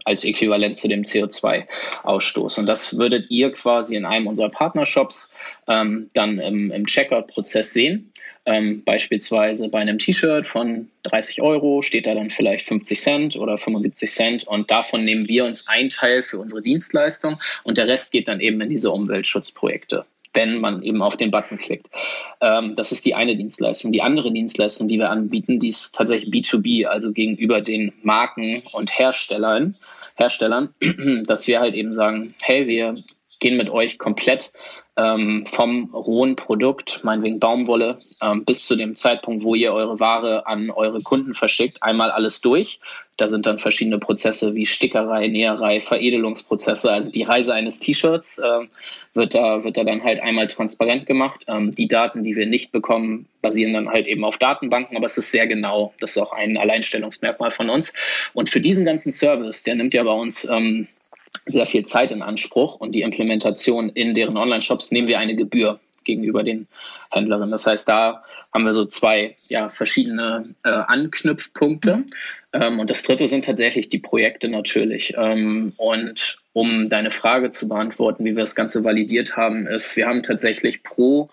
als 0.05 0.23
Äquivalent 0.23 0.77
zu 0.77 0.87
dem 0.87 1.03
CO2-Ausstoß. 1.03 2.59
Und 2.59 2.65
das 2.65 2.97
würdet 2.97 3.29
ihr 3.29 3.51
quasi 3.51 3.95
in 3.95 4.05
einem 4.05 4.27
unserer 4.27 4.49
Partnershops 4.49 5.33
ähm, 5.67 6.09
dann 6.13 6.39
im, 6.39 6.71
im 6.71 6.85
Checkout-Prozess 6.85 7.73
sehen. 7.73 8.11
Ähm, 8.45 8.81
beispielsweise 8.85 9.69
bei 9.71 9.79
einem 9.79 9.99
T-Shirt 9.99 10.47
von 10.47 10.89
30 11.03 11.41
Euro 11.41 11.81
steht 11.81 12.07
da 12.07 12.15
dann 12.15 12.29
vielleicht 12.29 12.65
50 12.65 13.01
Cent 13.01 13.35
oder 13.35 13.57
75 13.57 14.09
Cent 14.09 14.47
und 14.47 14.71
davon 14.71 15.03
nehmen 15.03 15.27
wir 15.27 15.43
uns 15.43 15.67
einen 15.67 15.89
Teil 15.89 16.23
für 16.23 16.37
unsere 16.37 16.61
Dienstleistung 16.61 17.37
und 17.65 17.77
der 17.77 17.89
Rest 17.89 18.13
geht 18.13 18.29
dann 18.29 18.39
eben 18.39 18.61
in 18.61 18.69
diese 18.69 18.91
Umweltschutzprojekte 18.91 20.05
wenn 20.37 20.59
man 20.59 20.83
eben 20.83 21.01
auf 21.01 21.17
den 21.17 21.31
Button 21.31 21.57
klickt. 21.57 21.87
Ähm, 22.43 22.75
das 22.75 22.91
ist 22.91 23.07
die 23.07 23.15
eine 23.15 23.35
Dienstleistung. 23.35 23.91
Die 23.91 24.03
andere 24.03 24.31
Dienstleistung, 24.31 24.87
die 24.87 24.99
wir 24.99 25.09
anbieten, 25.09 25.59
die 25.59 25.69
ist 25.69 25.95
tatsächlich 25.95 26.29
B2B, 26.29 26.85
also 26.85 27.11
gegenüber 27.11 27.59
den 27.59 27.91
Marken 28.03 28.61
und 28.73 28.99
Herstellern, 28.99 29.75
Herstellern, 30.15 30.75
dass 31.25 31.47
wir 31.47 31.59
halt 31.59 31.73
eben 31.73 31.91
sagen, 31.91 32.35
hey, 32.43 32.67
wir 32.67 32.95
gehen 33.39 33.57
mit 33.57 33.71
euch 33.71 33.97
komplett 33.97 34.51
ähm, 34.97 35.45
vom 35.45 35.87
rohen 35.93 36.35
Produkt, 36.35 37.01
meinetwegen 37.03 37.39
Baumwolle, 37.39 37.97
ähm, 38.23 38.45
bis 38.45 38.65
zu 38.65 38.75
dem 38.75 38.95
Zeitpunkt, 38.95 39.43
wo 39.43 39.55
ihr 39.55 39.73
eure 39.73 39.99
Ware 39.99 40.47
an 40.47 40.69
eure 40.71 40.99
Kunden 41.01 41.33
verschickt, 41.33 41.83
einmal 41.83 42.11
alles 42.11 42.41
durch. 42.41 42.79
Da 43.17 43.27
sind 43.27 43.47
dann 43.47 43.57
verschiedene 43.57 43.97
Prozesse 43.97 44.53
wie 44.53 44.65
Stickerei, 44.65 45.27
Näherei, 45.27 45.81
Veredelungsprozesse. 45.81 46.91
Also 46.91 47.11
die 47.11 47.23
Reise 47.23 47.53
eines 47.53 47.79
T-Shirts 47.79 48.37
äh, 48.37 48.67
wird, 49.15 49.33
da, 49.33 49.63
wird 49.63 49.77
da 49.77 49.83
dann 49.83 50.03
halt 50.03 50.21
einmal 50.21 50.47
transparent 50.47 51.07
gemacht. 51.07 51.45
Ähm, 51.47 51.71
die 51.71 51.87
Daten, 51.87 52.23
die 52.23 52.35
wir 52.35 52.45
nicht 52.45 52.71
bekommen, 52.71 53.27
basieren 53.41 53.73
dann 53.73 53.89
halt 53.89 54.05
eben 54.05 54.23
auf 54.23 54.37
Datenbanken, 54.37 54.95
aber 54.97 55.07
es 55.07 55.17
ist 55.17 55.31
sehr 55.31 55.47
genau. 55.47 55.93
Das 55.99 56.11
ist 56.11 56.17
auch 56.17 56.31
ein 56.33 56.57
Alleinstellungsmerkmal 56.57 57.51
von 57.51 57.69
uns. 57.69 57.91
Und 58.35 58.49
für 58.49 58.59
diesen 58.59 58.85
ganzen 58.85 59.11
Service, 59.11 59.63
der 59.63 59.75
nimmt 59.75 59.93
ja 59.93 60.03
bei 60.03 60.11
uns 60.11 60.45
ähm, 60.45 60.85
sehr 61.37 61.65
viel 61.65 61.85
Zeit 61.85 62.11
in 62.11 62.21
Anspruch 62.21 62.75
und 62.75 62.93
die 62.93 63.01
Implementation 63.01 63.89
in 63.89 64.11
deren 64.11 64.37
Online-Shops 64.37 64.91
nehmen 64.91 65.07
wir 65.07 65.19
eine 65.19 65.35
Gebühr 65.35 65.79
gegenüber 66.07 66.41
den 66.41 66.67
Händlerinnen. 67.11 67.51
Das 67.51 67.67
heißt, 67.67 67.87
da 67.87 68.23
haben 68.53 68.65
wir 68.65 68.73
so 68.73 68.85
zwei 68.85 69.35
ja, 69.49 69.69
verschiedene 69.69 70.55
äh, 70.63 70.69
Anknüpfpunkte. 70.69 71.97
Mhm. 71.97 72.05
Ähm, 72.53 72.79
und 72.79 72.89
das 72.89 73.03
dritte 73.03 73.27
sind 73.27 73.45
tatsächlich 73.45 73.89
die 73.89 73.99
Projekte 73.99 74.47
natürlich. 74.47 75.13
Ähm, 75.17 75.71
und 75.77 76.39
um 76.53 76.89
deine 76.89 77.11
Frage 77.11 77.51
zu 77.51 77.67
beantworten, 77.67 78.25
wie 78.25 78.35
wir 78.35 78.43
das 78.43 78.55
Ganze 78.55 78.83
validiert 78.83 79.37
haben, 79.37 79.67
ist, 79.67 79.95
wir 79.95 80.07
haben 80.07 80.23
tatsächlich 80.23 80.81
pro 80.81 81.29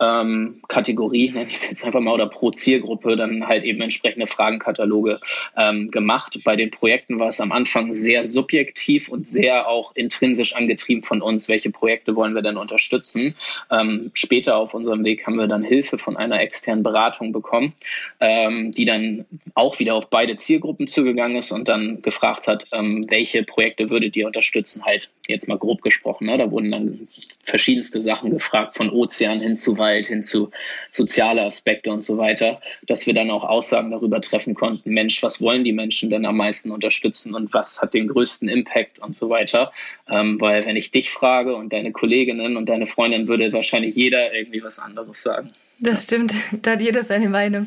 ähm, 0.00 0.60
Kategorie, 0.68 1.30
nenne 1.34 1.50
ich 1.50 1.56
es 1.56 1.68
jetzt 1.68 1.84
einfach 1.84 2.00
mal, 2.00 2.14
oder 2.14 2.26
pro 2.26 2.50
Zielgruppe 2.50 3.16
dann 3.16 3.46
halt 3.46 3.64
eben 3.64 3.80
entsprechende 3.80 4.26
Fragenkataloge 4.26 5.20
ähm, 5.56 5.90
gemacht. 5.90 6.38
Bei 6.44 6.56
den 6.56 6.70
Projekten 6.70 7.18
war 7.18 7.28
es 7.28 7.40
am 7.40 7.52
Anfang 7.52 7.92
sehr 7.92 8.24
subjektiv 8.24 9.08
und 9.08 9.28
sehr 9.28 9.68
auch 9.68 9.92
intrinsisch 9.94 10.54
angetrieben 10.54 11.02
von 11.02 11.22
uns, 11.22 11.48
welche 11.48 11.70
Projekte 11.70 12.16
wollen 12.16 12.34
wir 12.34 12.42
denn 12.42 12.56
unterstützen. 12.56 13.34
Ähm, 13.70 14.10
später 14.14 14.56
auf 14.56 14.74
unserem 14.74 15.04
Weg 15.04 15.26
haben 15.26 15.38
wir 15.38 15.46
dann 15.46 15.62
Hilfe 15.62 15.98
von 15.98 16.16
einer 16.16 16.40
externen 16.40 16.82
Beratung 16.82 17.32
bekommen, 17.32 17.74
ähm, 18.20 18.70
die 18.70 18.84
dann 18.84 19.22
auch 19.54 19.78
wieder 19.78 19.94
auf 19.94 20.10
beide 20.10 20.36
Zielgruppen 20.36 20.88
zugegangen 20.88 21.36
ist 21.36 21.52
und 21.52 21.68
dann 21.68 22.02
gefragt 22.02 22.46
hat, 22.46 22.66
ähm, 22.72 23.06
welche 23.08 23.42
Projekte 23.44 23.90
würdet 23.90 24.16
ihr 24.16 24.26
unterstützen, 24.26 24.84
halt 24.84 25.10
jetzt 25.26 25.48
mal 25.48 25.58
grob 25.58 25.82
gesprochen. 25.82 26.26
Ne? 26.26 26.38
Da 26.38 26.50
wurden 26.50 26.70
dann 26.70 27.06
verschiedenste 27.44 28.00
Sachen 28.02 28.30
gefragt, 28.30 28.76
von 28.76 28.90
Ozean 28.90 29.40
hin 29.40 29.56
zu 29.56 29.74
Wald, 29.84 30.06
hin 30.06 30.22
zu 30.22 30.48
soziale 30.90 31.42
Aspekte 31.42 31.90
und 31.90 32.00
so 32.00 32.16
weiter, 32.16 32.60
dass 32.86 33.06
wir 33.06 33.14
dann 33.14 33.30
auch 33.30 33.44
Aussagen 33.44 33.90
darüber 33.90 34.20
treffen 34.20 34.54
konnten, 34.54 34.90
Mensch, 34.90 35.22
was 35.22 35.40
wollen 35.40 35.64
die 35.64 35.72
Menschen 35.72 36.10
denn 36.10 36.24
am 36.26 36.36
meisten 36.36 36.70
unterstützen 36.70 37.34
und 37.34 37.52
was 37.52 37.80
hat 37.82 37.92
den 37.92 38.08
größten 38.08 38.48
Impact 38.48 38.98
und 38.98 39.16
so 39.16 39.28
weiter. 39.28 39.72
Ähm, 40.08 40.40
weil 40.40 40.64
wenn 40.66 40.76
ich 40.76 40.90
dich 40.90 41.10
frage 41.10 41.54
und 41.54 41.72
deine 41.72 41.92
Kolleginnen 41.92 42.56
und 42.56 42.68
deine 42.68 42.86
Freundin, 42.86 43.28
würde 43.28 43.52
wahrscheinlich 43.52 43.94
jeder 43.94 44.34
irgendwie 44.34 44.62
was 44.62 44.78
anderes 44.78 45.22
sagen. 45.22 45.48
Das 45.78 46.04
stimmt, 46.04 46.32
da 46.62 46.72
hat 46.72 46.80
jeder 46.80 47.02
seine 47.02 47.28
Meinung. 47.28 47.66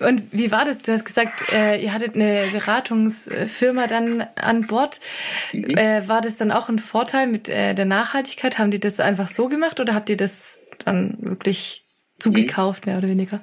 Und 0.00 0.22
wie 0.32 0.50
war 0.50 0.64
das? 0.64 0.82
Du 0.82 0.92
hast 0.92 1.04
gesagt, 1.04 1.52
äh, 1.52 1.82
ihr 1.82 1.92
hattet 1.92 2.14
eine 2.14 2.48
Beratungsfirma 2.52 3.86
dann 3.86 4.26
an 4.36 4.66
Bord. 4.66 5.00
Mhm. 5.52 5.76
Äh, 5.76 6.08
war 6.08 6.20
das 6.20 6.36
dann 6.36 6.50
auch 6.50 6.68
ein 6.68 6.78
Vorteil 6.78 7.26
mit 7.26 7.48
äh, 7.48 7.74
der 7.74 7.84
Nachhaltigkeit? 7.84 8.58
Haben 8.58 8.70
die 8.70 8.80
das 8.80 9.00
einfach 9.00 9.28
so 9.28 9.48
gemacht 9.48 9.80
oder 9.80 9.94
habt 9.94 10.10
ihr 10.10 10.16
das 10.16 10.60
dann 10.86 11.16
wirklich 11.20 11.84
zugekauft, 12.18 12.86
mehr 12.86 12.98
oder 12.98 13.08
weniger? 13.08 13.40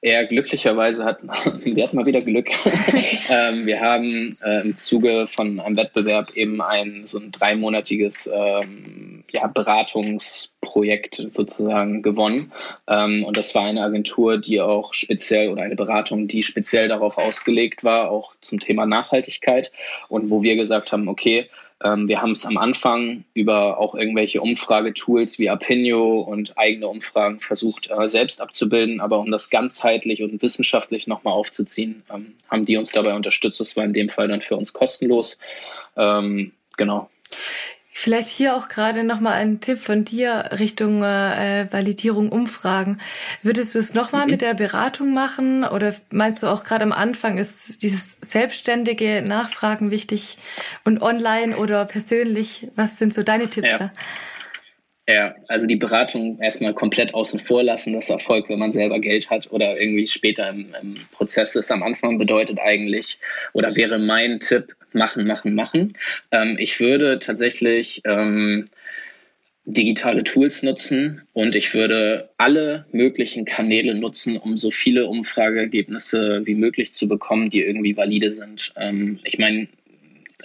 Er 0.00 0.26
glücklicherweise 0.26 1.04
hat, 1.04 1.18
wir 1.64 1.82
hatten 1.82 1.96
mal 1.96 2.06
wieder 2.06 2.20
Glück. 2.20 2.50
ähm, 3.30 3.66
wir 3.66 3.80
haben 3.80 4.32
äh, 4.44 4.60
im 4.60 4.76
Zuge 4.76 5.26
von 5.26 5.58
einem 5.58 5.76
Wettbewerb 5.76 6.36
eben 6.36 6.62
ein 6.62 7.02
so 7.06 7.18
ein 7.18 7.32
dreimonatiges 7.32 8.30
ähm, 8.32 9.24
ja, 9.32 9.48
Beratungsprojekt 9.48 11.16
sozusagen 11.32 12.02
gewonnen. 12.02 12.52
Ähm, 12.86 13.24
und 13.24 13.36
das 13.36 13.54
war 13.56 13.64
eine 13.64 13.82
Agentur, 13.82 14.38
die 14.38 14.60
auch 14.60 14.94
speziell 14.94 15.48
oder 15.48 15.62
eine 15.62 15.76
Beratung, 15.76 16.28
die 16.28 16.44
speziell 16.44 16.86
darauf 16.86 17.18
ausgelegt 17.18 17.82
war, 17.82 18.10
auch 18.12 18.34
zum 18.40 18.60
Thema 18.60 18.86
Nachhaltigkeit. 18.86 19.72
Und 20.08 20.30
wo 20.30 20.44
wir 20.44 20.54
gesagt 20.54 20.92
haben, 20.92 21.08
okay, 21.08 21.48
ähm, 21.84 22.08
wir 22.08 22.20
haben 22.20 22.32
es 22.32 22.44
am 22.44 22.56
Anfang 22.56 23.24
über 23.34 23.78
auch 23.78 23.94
irgendwelche 23.94 24.40
Umfragetools 24.40 25.38
wie 25.38 25.48
Apinio 25.48 26.20
und 26.20 26.58
eigene 26.58 26.88
Umfragen 26.88 27.40
versucht, 27.40 27.90
äh, 27.90 28.06
selbst 28.06 28.40
abzubilden. 28.40 29.00
Aber 29.00 29.18
um 29.18 29.30
das 29.30 29.48
ganzheitlich 29.48 30.22
und 30.24 30.42
wissenschaftlich 30.42 31.06
nochmal 31.06 31.34
aufzuziehen, 31.34 32.02
ähm, 32.12 32.34
haben 32.50 32.64
die 32.64 32.76
uns 32.76 32.90
dabei 32.90 33.14
unterstützt. 33.14 33.60
Das 33.60 33.76
war 33.76 33.84
in 33.84 33.92
dem 33.92 34.08
Fall 34.08 34.26
dann 34.26 34.40
für 34.40 34.56
uns 34.56 34.72
kostenlos. 34.72 35.38
Ähm, 35.96 36.52
genau. 36.76 37.10
Vielleicht 38.00 38.28
hier 38.28 38.54
auch 38.54 38.68
gerade 38.68 39.02
nochmal 39.02 39.32
ein 39.32 39.58
Tipp 39.60 39.80
von 39.80 40.04
dir 40.04 40.50
Richtung 40.60 41.02
äh, 41.02 41.66
Validierung, 41.68 42.30
Umfragen. 42.30 42.98
Würdest 43.42 43.74
du 43.74 43.80
es 43.80 43.92
nochmal 43.92 44.26
mhm. 44.26 44.30
mit 44.30 44.40
der 44.40 44.54
Beratung 44.54 45.12
machen 45.12 45.64
oder 45.64 45.92
meinst 46.10 46.40
du 46.40 46.46
auch 46.46 46.62
gerade 46.62 46.84
am 46.84 46.92
Anfang 46.92 47.38
ist 47.38 47.82
dieses 47.82 48.20
selbstständige 48.20 49.24
Nachfragen 49.26 49.90
wichtig 49.90 50.38
und 50.84 51.02
online 51.02 51.56
oder 51.56 51.86
persönlich? 51.86 52.68
Was 52.76 53.00
sind 53.00 53.12
so 53.12 53.24
deine 53.24 53.50
Tipps 53.50 53.68
ja. 53.68 53.78
da? 53.78 53.92
Ja, 55.08 55.34
also 55.48 55.66
die 55.66 55.74
Beratung 55.74 56.38
erstmal 56.38 56.74
komplett 56.74 57.14
außen 57.14 57.40
vor 57.40 57.64
lassen, 57.64 57.94
das 57.94 58.10
Erfolg, 58.10 58.48
wenn 58.48 58.60
man 58.60 58.70
selber 58.70 59.00
Geld 59.00 59.28
hat 59.28 59.50
oder 59.50 59.76
irgendwie 59.80 60.06
später 60.06 60.48
im, 60.50 60.72
im 60.80 60.94
Prozess 61.14 61.56
ist. 61.56 61.72
Am 61.72 61.82
Anfang 61.82 62.16
bedeutet 62.16 62.60
eigentlich 62.60 63.18
oder 63.54 63.74
wäre 63.74 63.98
mein 63.98 64.38
Tipp, 64.38 64.76
machen, 64.92 65.26
machen, 65.26 65.54
machen. 65.54 65.92
Ähm, 66.32 66.56
ich 66.58 66.80
würde 66.80 67.18
tatsächlich 67.18 68.02
ähm, 68.04 68.64
digitale 69.64 70.24
Tools 70.24 70.62
nutzen 70.62 71.22
und 71.34 71.54
ich 71.54 71.74
würde 71.74 72.30
alle 72.38 72.84
möglichen 72.92 73.44
Kanäle 73.44 73.94
nutzen, 73.94 74.38
um 74.38 74.56
so 74.56 74.70
viele 74.70 75.06
Umfrageergebnisse 75.06 76.42
wie 76.44 76.54
möglich 76.54 76.94
zu 76.94 77.06
bekommen, 77.06 77.50
die 77.50 77.62
irgendwie 77.62 77.96
valide 77.96 78.32
sind. 78.32 78.72
Ähm, 78.76 79.18
ich 79.24 79.38
meine, 79.38 79.68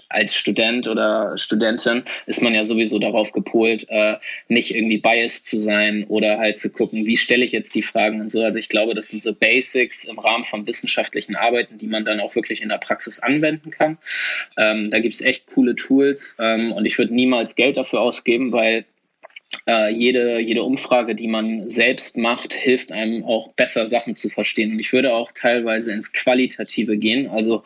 als 0.10 0.36
Student 0.36 0.88
oder 0.88 1.38
Studentin 1.38 2.04
ist 2.26 2.42
man 2.42 2.54
ja 2.54 2.66
sowieso 2.66 3.00
darauf 3.00 3.32
gepolt, 3.32 3.88
äh, 3.90 4.16
nicht 4.48 4.74
irgendwie 4.74 5.00
biased 5.00 5.46
zu 5.46 5.60
sein 5.60 6.06
oder 6.08 6.38
halt 6.40 6.58
zu 6.58 6.72
gucken, 6.72 7.06
wie 7.06 7.18
stelle 7.18 7.46
ich 7.46 7.52
jetzt 7.52 7.76
die 7.76 7.84
Fragen 7.84 8.22
und 8.22 8.32
so. 8.32 8.42
Also 8.42 8.60
ich 8.60 8.70
glaube, 8.70 8.96
das 8.96 9.10
sind 9.10 9.24
so 9.24 9.34
Basics 9.40 10.06
im 10.06 10.20
Rahmen 10.20 10.46
von 10.46 10.66
wissenschaftlichen 10.68 11.36
Arbeiten, 11.36 11.78
die 11.78 11.88
man 11.88 12.06
dann 12.06 12.20
auch 12.20 12.36
wirklich 12.36 12.62
in 12.62 12.70
der 12.70 12.78
Praxis 12.78 13.20
anwenden 13.20 13.72
kann. 13.72 13.98
Ähm, 14.58 14.90
da 14.92 15.00
gibt 15.00 15.16
es 15.16 15.22
echt 15.22 15.48
coole 15.48 15.74
Tools 15.74 16.36
ähm, 16.40 16.72
und 16.72 16.86
ich 16.86 16.98
würde 16.98 17.14
niemals 17.14 17.56
Geld 17.56 17.78
dafür 17.78 18.02
ausgeben, 18.02 18.52
weil 18.52 18.86
äh, 19.68 19.94
jede, 19.94 20.42
jede 20.42 20.64
Umfrage, 20.64 21.16
die 21.16 21.28
man 21.28 21.60
selbst 21.60 22.18
macht, 22.18 22.54
hilft 22.54 22.92
einem 22.92 23.24
auch 23.24 23.54
besser 23.54 23.88
Sachen 23.88 24.16
zu 24.16 24.30
verstehen. 24.30 24.72
Und 24.72 24.80
ich 24.80 24.92
würde 24.94 25.14
auch 25.14 25.32
teilweise 25.32 25.92
ins 25.92 26.14
Qualitative 26.14 26.98
gehen. 26.98 27.28
Also 27.28 27.64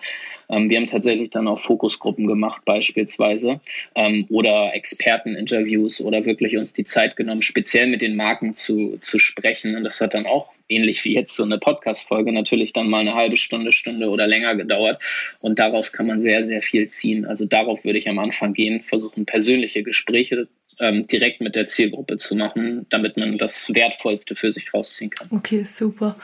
ähm, 0.50 0.70
wir 0.70 0.78
haben 0.78 0.88
tatsächlich 0.88 1.30
dann 1.30 1.48
auch 1.48 1.60
Fokusgruppen 1.60 2.28
gemacht 2.28 2.62
beispielsweise 2.66 3.60
ähm, 3.96 4.26
oder 4.30 4.74
Experteninterviews 4.74 6.02
oder 6.02 6.26
wirklich 6.26 6.58
uns 6.58 6.74
die 6.74 6.86
Zeit 6.86 7.16
genommen, 7.16 7.42
speziell 7.42 7.88
mit 7.88 8.02
den 8.02 8.16
Marken 8.16 8.56
zu, 8.56 8.98
zu 9.00 9.20
sprechen. 9.20 9.76
Und 9.76 9.84
das 9.84 10.00
hat 10.00 10.14
dann 10.14 10.26
auch 10.26 10.52
ähnlich 10.70 11.04
wie 11.04 11.14
jetzt 11.14 11.36
so 11.36 11.44
eine 11.44 11.58
Podcast-Folge 11.58 12.32
natürlich 12.32 12.74
dann 12.74 12.90
mal 12.90 13.00
eine 13.00 13.16
halbe 13.16 13.38
Stunde, 13.38 13.74
Stunde 13.74 14.10
oder 14.10 14.28
länger 14.28 14.56
gedauert. 14.56 15.02
Und 15.42 15.60
daraus 15.60 15.92
kann 15.92 16.08
man 16.08 16.20
sehr, 16.20 16.44
sehr 16.44 16.62
viel 16.62 16.88
ziehen. 16.88 17.26
Also 17.26 17.46
darauf 17.46 17.84
würde 17.84 18.00
ich 18.00 18.08
am 18.08 18.20
Anfang 18.20 18.54
gehen, 18.54 18.82
versuchen 18.82 19.26
persönliche 19.26 19.84
Gespräche 19.84 20.48
ähm, 20.80 21.08
direkt 21.08 21.42
mit 21.42 21.56
der 21.56 21.68
Zielgruppe 21.68 22.18
zu 22.18 22.36
machen, 22.36 22.86
damit 22.90 23.18
man 23.18 23.38
das 23.38 23.74
Wertvollste 23.74 24.36
für 24.36 24.52
sich 24.52 24.74
rausziehen 24.74 25.10
kann. 25.10 25.28
Okay, 25.32 25.64
super. 25.64 26.16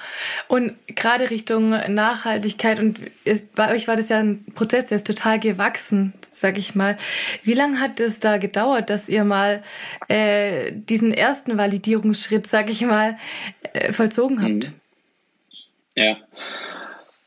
Und 0.47 0.73
gerade 0.87 1.29
Richtung 1.29 1.69
Nachhaltigkeit 1.69 2.79
und 2.79 2.99
bei 3.55 3.73
euch 3.73 3.87
war 3.87 3.95
das 3.95 4.09
ja 4.09 4.19
ein 4.19 4.45
Prozess, 4.53 4.87
der 4.87 4.97
ist 4.97 5.07
total 5.07 5.39
gewachsen, 5.39 6.13
sag 6.27 6.57
ich 6.57 6.75
mal. 6.75 6.97
Wie 7.43 7.53
lange 7.53 7.79
hat 7.79 7.99
es 7.99 8.19
da 8.19 8.37
gedauert, 8.37 8.89
dass 8.89 9.09
ihr 9.09 9.23
mal 9.23 9.63
äh, 10.07 10.71
diesen 10.71 11.13
ersten 11.13 11.57
Validierungsschritt, 11.57 12.47
sag 12.47 12.69
ich 12.69 12.81
mal, 12.81 13.17
äh, 13.73 13.91
vollzogen 13.91 14.41
habt? 14.41 14.51
Mhm. 14.51 14.73
Ja. 15.95 16.17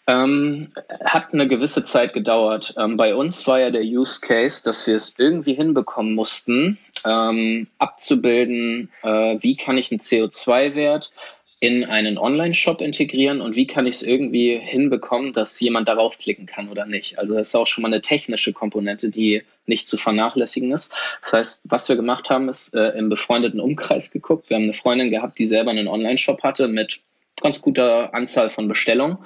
Ähm, 0.08 0.62
hat 1.04 1.25
eine 1.32 1.48
gewisse 1.48 1.84
Zeit 1.84 2.12
gedauert. 2.12 2.75
Ähm, 2.76 2.96
bei 2.96 3.14
uns 3.14 3.46
war 3.46 3.60
ja 3.60 3.70
der 3.70 3.82
Use 3.82 4.20
Case, 4.20 4.62
dass 4.64 4.86
wir 4.86 4.94
es 4.94 5.14
irgendwie 5.18 5.54
hinbekommen 5.54 6.14
mussten, 6.14 6.78
ähm, 7.04 7.66
abzubilden, 7.78 8.90
äh, 9.02 9.36
wie 9.40 9.56
kann 9.56 9.78
ich 9.78 9.90
einen 9.90 10.00
CO2-Wert 10.00 11.10
in 11.58 11.84
einen 11.84 12.18
Online-Shop 12.18 12.82
integrieren 12.82 13.40
und 13.40 13.56
wie 13.56 13.66
kann 13.66 13.86
ich 13.86 13.96
es 13.96 14.02
irgendwie 14.02 14.58
hinbekommen, 14.58 15.32
dass 15.32 15.58
jemand 15.58 15.88
darauf 15.88 16.18
klicken 16.18 16.44
kann 16.44 16.68
oder 16.68 16.84
nicht. 16.84 17.18
Also 17.18 17.34
das 17.34 17.48
ist 17.48 17.54
auch 17.54 17.66
schon 17.66 17.82
mal 17.82 17.90
eine 17.90 18.02
technische 18.02 18.52
Komponente, 18.52 19.08
die 19.08 19.42
nicht 19.64 19.88
zu 19.88 19.96
vernachlässigen 19.96 20.70
ist. 20.72 20.92
Das 21.22 21.32
heißt, 21.32 21.62
was 21.64 21.88
wir 21.88 21.96
gemacht 21.96 22.28
haben, 22.28 22.50
ist 22.50 22.75
äh, 22.75 22.90
im 22.90 23.08
befreundeten 23.08 23.60
Umkreis 23.60 24.10
geguckt. 24.10 24.50
Wir 24.50 24.56
haben 24.56 24.64
eine 24.64 24.75
Freundin 24.75 25.10
gehabt, 25.10 25.38
die 25.38 25.46
selber 25.46 25.70
einen 25.70 25.88
Online-Shop 25.88 26.42
hatte 26.42 26.68
mit 26.68 27.00
ganz 27.40 27.61
guter 27.61 28.14
Anzahl 28.14 28.50
von 28.50 28.69
Bestellungen 28.69 29.19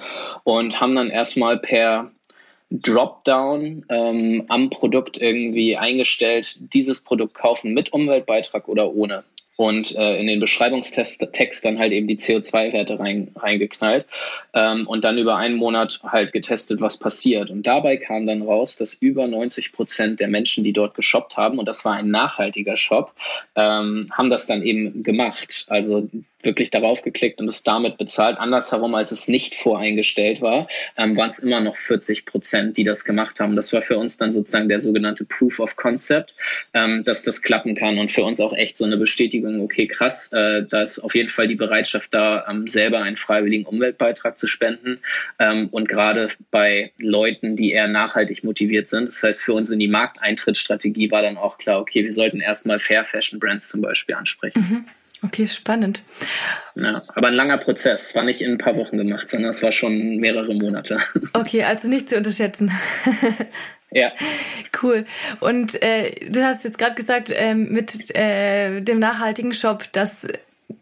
und 0.43 0.79
haben 0.79 0.95
dann 0.95 1.09
erstmal 1.09 1.59
per 1.59 2.11
Dropdown 2.71 3.85
ähm, 3.89 4.45
am 4.47 4.69
Produkt 4.69 5.17
irgendwie 5.17 5.77
eingestellt, 5.77 6.55
dieses 6.73 7.03
Produkt 7.03 7.33
kaufen 7.33 7.73
mit 7.73 7.91
Umweltbeitrag 7.91 8.69
oder 8.69 8.93
ohne 8.93 9.23
und 9.61 9.95
äh, 9.95 10.17
in 10.17 10.27
den 10.27 10.39
Beschreibungstext 10.39 11.21
Text 11.33 11.65
dann 11.65 11.77
halt 11.77 11.91
eben 11.91 12.07
die 12.07 12.17
CO2-Werte 12.17 12.99
rein, 12.99 13.31
reingeknallt 13.35 14.07
ähm, 14.53 14.87
und 14.87 15.03
dann 15.03 15.17
über 15.19 15.35
einen 15.35 15.55
Monat 15.55 15.99
halt 16.07 16.31
getestet, 16.31 16.81
was 16.81 16.97
passiert. 16.97 17.51
Und 17.51 17.67
dabei 17.67 17.97
kam 17.97 18.25
dann 18.25 18.41
raus, 18.41 18.75
dass 18.75 18.95
über 18.95 19.27
90 19.27 19.71
Prozent 19.71 20.19
der 20.19 20.29
Menschen, 20.29 20.63
die 20.63 20.73
dort 20.73 20.95
geshoppt 20.95 21.37
haben, 21.37 21.59
und 21.59 21.67
das 21.67 21.85
war 21.85 21.93
ein 21.93 22.09
nachhaltiger 22.09 22.75
Shop, 22.75 23.13
ähm, 23.55 24.09
haben 24.11 24.29
das 24.31 24.47
dann 24.47 24.63
eben 24.63 25.03
gemacht. 25.03 25.65
Also 25.67 26.09
wirklich 26.43 26.69
darauf 26.69 27.01
geklickt 27.01 27.39
und 27.39 27.47
es 27.47 27.63
damit 27.63 27.97
bezahlt. 27.97 28.37
Andersherum, 28.37 28.95
als 28.95 29.11
es 29.11 29.27
nicht 29.27 29.55
voreingestellt 29.55 30.41
war, 30.41 30.67
ähm, 30.97 31.15
waren 31.17 31.29
es 31.29 31.39
immer 31.39 31.61
noch 31.61 31.77
40 31.77 32.25
Prozent, 32.25 32.77
die 32.77 32.83
das 32.83 33.05
gemacht 33.05 33.39
haben. 33.39 33.55
Das 33.55 33.73
war 33.73 33.81
für 33.81 33.97
uns 33.97 34.17
dann 34.17 34.33
sozusagen 34.33 34.69
der 34.69 34.79
sogenannte 34.79 35.25
Proof 35.25 35.59
of 35.59 35.75
Concept, 35.75 36.35
ähm, 36.73 37.03
dass 37.05 37.23
das 37.23 37.41
klappen 37.41 37.75
kann 37.75 37.97
und 37.99 38.11
für 38.11 38.23
uns 38.23 38.39
auch 38.39 38.53
echt 38.53 38.77
so 38.77 38.85
eine 38.85 38.97
Bestätigung, 38.97 39.61
okay, 39.61 39.87
krass, 39.87 40.31
äh, 40.33 40.61
da 40.69 40.79
ist 40.79 40.99
auf 40.99 41.15
jeden 41.15 41.29
Fall 41.29 41.47
die 41.47 41.55
Bereitschaft 41.55 42.13
da, 42.13 42.45
ähm, 42.49 42.67
selber 42.67 43.01
einen 43.01 43.17
freiwilligen 43.17 43.65
Umweltbeitrag 43.65 44.39
zu 44.39 44.47
spenden 44.47 44.99
ähm, 45.39 45.69
und 45.71 45.87
gerade 45.87 46.29
bei 46.51 46.91
Leuten, 47.01 47.55
die 47.55 47.71
eher 47.71 47.87
nachhaltig 47.87 48.43
motiviert 48.43 48.87
sind. 48.87 49.07
Das 49.07 49.23
heißt, 49.23 49.41
für 49.41 49.53
uns 49.53 49.69
in 49.69 49.79
die 49.79 49.87
Markteintrittsstrategie 49.87 51.11
war 51.11 51.21
dann 51.21 51.37
auch 51.37 51.57
klar, 51.57 51.79
okay, 51.79 52.03
wir 52.03 52.11
sollten 52.11 52.39
erstmal 52.39 52.79
Fair 52.79 53.03
Fashion 53.03 53.39
Brands 53.39 53.69
zum 53.69 53.81
Beispiel 53.81 54.15
ansprechen. 54.15 54.59
Mhm. 54.59 54.85
Okay, 55.23 55.47
spannend. 55.47 56.01
Ja, 56.75 57.03
aber 57.09 57.27
ein 57.27 57.33
langer 57.33 57.57
Prozess. 57.57 58.09
Es 58.09 58.15
war 58.15 58.23
nicht 58.23 58.41
in 58.41 58.51
ein 58.51 58.57
paar 58.57 58.75
Wochen 58.75 58.97
gemacht, 58.97 59.29
sondern 59.29 59.51
es 59.51 59.61
war 59.61 59.71
schon 59.71 60.17
mehrere 60.17 60.53
Monate. 60.53 60.99
Okay, 61.33 61.63
also 61.63 61.87
nicht 61.87 62.09
zu 62.09 62.17
unterschätzen. 62.17 62.71
Ja. 63.93 64.13
Cool. 64.81 65.05
Und 65.41 65.81
äh, 65.83 66.11
du 66.29 66.41
hast 66.45 66.63
jetzt 66.63 66.77
gerade 66.77 66.95
gesagt, 66.95 67.29
äh, 67.29 67.53
mit 67.55 68.15
äh, 68.15 68.79
dem 68.79 68.99
nachhaltigen 68.99 69.51
Shop, 69.51 69.83
dass 69.91 70.27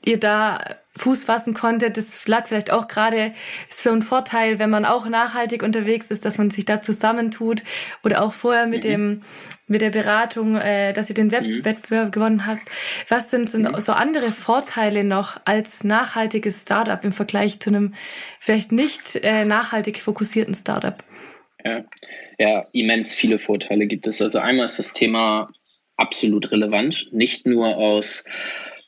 ihr 0.05 0.19
da 0.19 0.59
Fuß 0.99 1.23
fassen 1.23 1.53
konntet. 1.53 1.97
Das 1.97 2.27
lag 2.27 2.47
vielleicht 2.47 2.71
auch 2.71 2.87
gerade 2.87 3.33
so 3.69 3.91
ein 3.91 4.01
Vorteil, 4.01 4.59
wenn 4.59 4.69
man 4.69 4.85
auch 4.85 5.07
nachhaltig 5.07 5.63
unterwegs 5.63 6.11
ist, 6.11 6.25
dass 6.25 6.37
man 6.37 6.49
sich 6.49 6.65
da 6.65 6.81
zusammentut 6.81 7.63
oder 8.03 8.21
auch 8.21 8.33
vorher 8.33 8.67
mit 8.67 8.83
mhm. 8.83 8.87
dem 8.87 9.21
mit 9.67 9.81
der 9.81 9.91
Beratung, 9.91 10.55
äh, 10.55 10.93
dass 10.93 11.09
ihr 11.09 11.15
den 11.15 11.31
Web 11.31 11.43
mhm. 11.43 11.63
Wettbewerb 11.63 12.11
gewonnen 12.11 12.47
habt. 12.47 12.63
Was 13.07 13.29
sind, 13.29 13.49
sind 13.49 13.71
mhm. 13.71 13.79
so 13.79 13.91
andere 13.91 14.31
Vorteile 14.31 15.03
noch 15.03 15.39
als 15.45 15.83
nachhaltiges 15.83 16.63
Startup 16.63 17.01
im 17.05 17.11
Vergleich 17.11 17.59
zu 17.59 17.69
einem 17.69 17.93
vielleicht 18.39 18.71
nicht 18.71 19.17
äh, 19.23 19.45
nachhaltig 19.45 20.01
fokussierten 20.01 20.55
Startup? 20.55 20.95
Ja. 21.63 21.83
ja, 22.39 22.61
immens 22.73 23.13
viele 23.13 23.37
Vorteile 23.37 23.85
gibt 23.85 24.07
es. 24.07 24.21
Also 24.21 24.39
einmal 24.39 24.65
ist 24.65 24.79
das 24.79 24.93
Thema 24.93 25.51
absolut 25.99 26.51
relevant, 26.51 27.07
nicht 27.11 27.45
nur 27.45 27.77
aus 27.77 28.23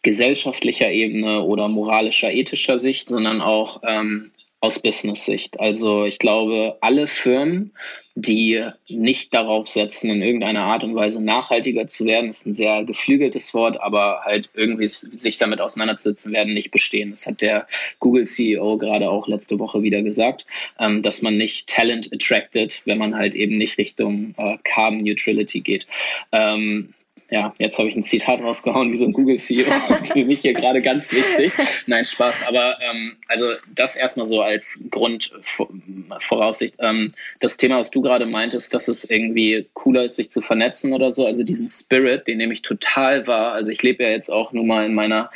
gesellschaftlicher 0.01 0.89
Ebene 0.89 1.44
oder 1.44 1.68
moralischer, 1.68 2.32
ethischer 2.32 2.80
Sicht, 2.80 3.10
sondern 3.10 3.41
auch 3.41 3.82
ähm, 3.86 4.25
aus 4.62 4.80
Business-Sicht. 4.80 5.60
Also 5.60 6.06
ich 6.06 6.20
glaube, 6.20 6.75
alle 6.82 7.08
Firmen, 7.08 7.72
die 8.13 8.63
nicht 8.89 9.34
darauf 9.34 9.68
setzen, 9.68 10.12
in 10.12 10.22
irgendeiner 10.22 10.65
Art 10.65 10.84
und 10.84 10.94
Weise 10.96 11.24
nachhaltiger 11.24 11.86
zu 11.86 12.06
werden, 12.06 12.30
ist 12.30 12.46
ein 12.46 12.53
sehr 12.53 12.84
geflügeltes 12.84 13.53
Wort, 13.53 13.82
aber 13.82 14.22
halt 14.24 14.50
irgendwie 14.56 14.88
sich 14.88 15.38
damit 15.38 15.62
auseinanderzusetzen, 15.62 16.34
werden 16.34 16.53
nicht 16.53 16.72
bestehen. 16.72 17.12
Das 17.12 17.25
hat 17.25 17.41
der 17.41 17.68
Google-CEO 18.00 18.77
gerade 18.77 19.10
auch 19.10 19.27
letzte 19.27 19.58
Woche 19.60 19.82
wieder 19.82 20.03
gesagt, 20.03 20.46
ähm, 20.80 21.01
dass 21.01 21.22
man 21.22 21.38
nicht 21.38 21.68
Talent 21.68 22.12
attracted, 22.13 22.82
wenn 22.86 22.98
man 23.00 23.15
halt 23.15 23.34
eben 23.34 23.58
nicht 23.58 23.77
Richtung 23.77 24.36
äh, 24.38 24.58
Carbon 24.63 25.00
Neutrality 25.00 25.62
geht. 25.62 25.88
Ähm, 26.32 26.94
ja, 27.30 27.54
jetzt 27.58 27.78
habe 27.78 27.90
ich 27.90 27.96
ein 27.96 28.04
Zitat 28.04 28.42
rausgehauen 28.42 28.92
wie 28.92 28.98
so 28.98 29.06
ein 29.06 29.13
Google-CEO. 29.13 29.66
Für 30.13 30.25
mich 30.25 30.42
hier 30.42 30.54
gerade 30.54 30.82
ganz 30.82 31.12
wichtig. 31.12 31.54
Nein, 31.88 32.06
Spaß. 32.06 32.48
Aber 32.48 32.78
ähm, 32.82 33.13
also 33.28 33.46
das 33.75 33.96
erstmal 33.96 34.25
so 34.25 34.42
als 34.42 34.84
Grundvoraussicht. 34.90 36.75
Ähm, 36.80 37.12
das 37.40 37.58
Thema, 37.58 37.78
was 37.78 37.92
du 37.92 38.01
gerade 38.01 38.25
meintest, 38.25 38.74
dass 38.74 38.88
es 38.88 39.10
irgendwie 39.10 39.60
cooler 39.74 40.04
ist, 40.04 40.16
sich 40.16 40.30
zu 40.30 40.42
vernetzen 40.42 40.94
oder 40.94 41.12
so. 41.12 41.25
Also 41.25 41.44
diesen 41.44 41.68
Spirit, 41.68 42.28
den 42.28 42.38
nehme 42.38 42.54
ich 42.54 42.62
total 42.62 43.28
wahr. 43.28 43.54
Also 43.54 43.72
ich 43.72 43.84
lebe 43.84 44.04
ja 44.04 44.10
jetzt 44.10 44.32
auch 44.32 44.51
nur 44.54 44.66
mal 44.66 44.86
in 44.86 44.94
meiner 44.94 45.30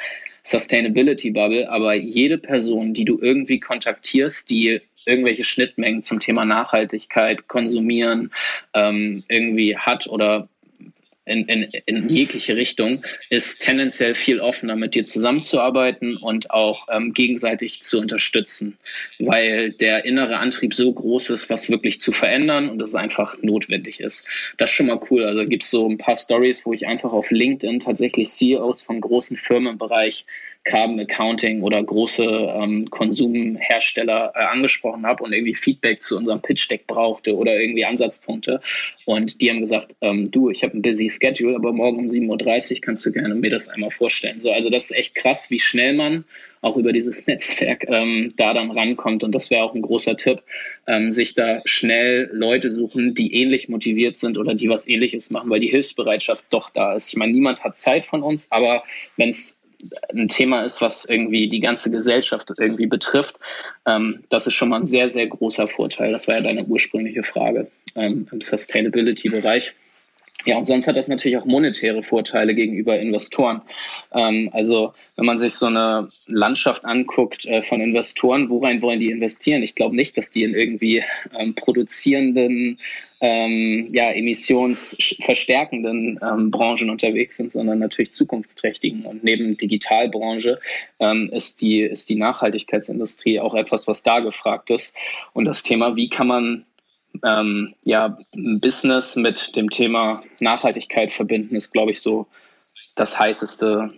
Sustainability 0.45 1.31
Bubble, 1.31 1.69
aber 1.69 1.95
jede 1.95 2.37
Person, 2.37 2.93
die 2.93 3.03
du 3.03 3.19
irgendwie 3.19 3.57
kontaktierst, 3.57 4.49
die 4.51 4.79
irgendwelche 5.07 5.43
Schnittmengen 5.43 6.03
zum 6.03 6.19
Thema 6.19 6.45
Nachhaltigkeit, 6.45 7.47
Konsumieren 7.47 8.31
ähm, 8.75 9.23
irgendwie 9.27 9.75
hat 9.75 10.07
oder 10.07 10.47
in, 11.25 11.45
in, 11.47 11.69
in 11.85 12.09
jegliche 12.09 12.55
Richtung, 12.55 12.97
ist 13.29 13.61
tendenziell 13.61 14.15
viel 14.15 14.39
offener 14.39 14.75
mit 14.75 14.95
dir 14.95 15.05
zusammenzuarbeiten 15.05 16.17
und 16.17 16.51
auch 16.51 16.87
ähm, 16.91 17.13
gegenseitig 17.13 17.83
zu 17.83 17.99
unterstützen, 17.99 18.77
weil 19.19 19.71
der 19.71 20.05
innere 20.05 20.37
Antrieb 20.37 20.73
so 20.73 20.89
groß 20.89 21.31
ist, 21.31 21.49
was 21.49 21.69
wirklich 21.69 21.99
zu 21.99 22.11
verändern 22.11 22.69
und 22.69 22.81
es 22.81 22.95
einfach 22.95 23.37
notwendig 23.41 23.99
ist. 23.99 24.33
Das 24.57 24.69
ist 24.69 24.75
schon 24.75 24.87
mal 24.87 24.99
cool. 25.09 25.23
Also 25.23 25.47
gibt 25.47 25.63
es 25.63 25.71
so 25.71 25.89
ein 25.89 25.97
paar 25.97 26.17
Stories, 26.17 26.65
wo 26.65 26.73
ich 26.73 26.87
einfach 26.87 27.11
auf 27.11 27.31
LinkedIn 27.31 27.79
tatsächlich 27.79 28.29
CEOs 28.29 28.83
von 28.83 29.01
großen 29.01 29.37
Firmen 29.37 29.73
im 29.73 29.77
Bereich 29.77 30.25
Carbon 30.65 30.99
Accounting 30.99 31.61
oder 31.61 31.81
große 31.81 32.23
ähm, 32.23 32.89
Konsumhersteller 32.89 34.33
äh, 34.35 34.39
angesprochen 34.39 35.05
habe 35.05 35.23
und 35.23 35.31
irgendwie 35.31 35.55
Feedback 35.55 36.01
zu 36.01 36.17
unserem 36.17 36.41
Pitch 36.41 36.69
Deck 36.69 36.87
brauchte 36.87 37.35
oder 37.35 37.57
irgendwie 37.57 37.85
Ansatzpunkte. 37.85 38.59
Und 39.05 39.39
die 39.39 39.49
haben 39.49 39.61
gesagt, 39.61 39.95
ähm, 40.01 40.29
du, 40.29 40.49
ich 40.49 40.63
habe 40.63 40.75
ein 40.75 40.81
busy 40.81 41.09
Schedule, 41.09 41.55
aber 41.55 41.71
morgen 41.71 41.99
um 41.99 42.07
7.30 42.07 42.75
Uhr 42.75 42.81
kannst 42.81 43.05
du 43.05 43.11
gerne 43.11 43.35
mir 43.35 43.51
das 43.51 43.69
einmal 43.69 43.91
vorstellen. 43.91 44.33
So, 44.33 44.51
also 44.51 44.69
das 44.69 44.89
ist 44.89 44.97
echt 44.97 45.15
krass, 45.15 45.51
wie 45.51 45.59
schnell 45.59 45.93
man 45.93 46.25
auch 46.61 46.77
über 46.77 46.91
dieses 46.91 47.27
Netzwerk 47.27 47.85
ähm, 47.87 48.33
da 48.35 48.55
dann 48.55 48.71
rankommt. 48.71 49.23
Und 49.23 49.33
das 49.33 49.51
wäre 49.51 49.63
auch 49.63 49.75
ein 49.75 49.83
großer 49.83 50.17
Tipp, 50.17 50.41
ähm, 50.87 51.11
sich 51.11 51.35
da 51.35 51.61
schnell 51.65 52.29
Leute 52.33 52.71
suchen, 52.71 53.13
die 53.13 53.35
ähnlich 53.35 53.69
motiviert 53.69 54.17
sind 54.17 54.37
oder 54.37 54.55
die 54.55 54.67
was 54.67 54.87
ähnliches 54.87 55.29
machen, 55.29 55.51
weil 55.51 55.59
die 55.59 55.69
Hilfsbereitschaft 55.69 56.45
doch 56.49 56.71
da 56.71 56.95
ist. 56.95 57.09
Ich 57.09 57.17
meine, 57.17 57.31
niemand 57.31 57.63
hat 57.63 57.77
Zeit 57.77 58.05
von 58.05 58.23
uns, 58.23 58.51
aber 58.51 58.83
wenn 59.15 59.29
es 59.29 59.61
ein 60.13 60.27
Thema 60.27 60.61
ist, 60.61 60.81
was 60.81 61.05
irgendwie 61.05 61.49
die 61.49 61.59
ganze 61.59 61.91
Gesellschaft 61.91 62.51
irgendwie 62.59 62.87
betrifft. 62.87 63.37
Ähm, 63.85 64.23
das 64.29 64.47
ist 64.47 64.53
schon 64.53 64.69
mal 64.69 64.81
ein 64.81 64.87
sehr, 64.87 65.09
sehr 65.09 65.27
großer 65.27 65.67
Vorteil. 65.67 66.11
Das 66.11 66.27
war 66.27 66.35
ja 66.35 66.41
deine 66.41 66.65
ursprüngliche 66.65 67.23
Frage 67.23 67.67
ähm, 67.95 68.27
im 68.31 68.41
Sustainability-Bereich. 68.41 69.73
Ja, 70.45 70.57
und 70.57 70.67
sonst 70.67 70.87
hat 70.87 70.95
das 70.95 71.07
natürlich 71.07 71.37
auch 71.37 71.45
monetäre 71.45 72.03
Vorteile 72.03 72.53
gegenüber 72.53 72.99
Investoren. 72.99 73.61
Ähm, 74.13 74.49
also 74.53 74.93
wenn 75.17 75.25
man 75.25 75.39
sich 75.39 75.55
so 75.55 75.65
eine 75.65 76.07
Landschaft 76.27 76.85
anguckt 76.85 77.45
äh, 77.45 77.61
von 77.61 77.81
Investoren, 77.81 78.49
worein 78.49 78.81
wollen 78.81 78.99
die 78.99 79.09
investieren? 79.09 79.63
Ich 79.63 79.73
glaube 79.73 79.95
nicht, 79.95 80.17
dass 80.17 80.31
die 80.31 80.43
in 80.43 80.53
irgendwie 80.53 81.03
ähm, 81.37 81.55
produzierenden, 81.55 82.77
ähm, 83.21 83.87
ja, 83.89 84.11
emissionsverstärkenden 84.11 86.19
ähm, 86.21 86.51
Branchen 86.51 86.91
unterwegs 86.91 87.37
sind, 87.37 87.51
sondern 87.51 87.79
natürlich 87.79 88.11
zukunftsträchtigen. 88.11 89.05
Und 89.05 89.23
neben 89.23 89.57
Digitalbranche 89.57 90.59
ähm, 90.99 91.31
ist, 91.33 91.61
die, 91.61 91.81
ist 91.81 92.09
die 92.09 92.17
Nachhaltigkeitsindustrie 92.17 93.39
auch 93.39 93.55
etwas, 93.55 93.87
was 93.87 94.03
da 94.03 94.19
gefragt 94.19 94.69
ist. 94.69 94.93
Und 95.33 95.45
das 95.45 95.63
Thema, 95.63 95.95
wie 95.95 96.09
kann 96.09 96.27
man 96.27 96.65
ähm, 97.23 97.73
ja, 97.83 98.17
Business 98.61 99.15
mit 99.15 99.55
dem 99.55 99.69
Thema 99.69 100.23
Nachhaltigkeit 100.39 101.11
verbinden, 101.11 101.55
ist, 101.55 101.71
glaube 101.71 101.91
ich, 101.91 102.01
so 102.01 102.27
das 102.95 103.19
heißeste 103.19 103.91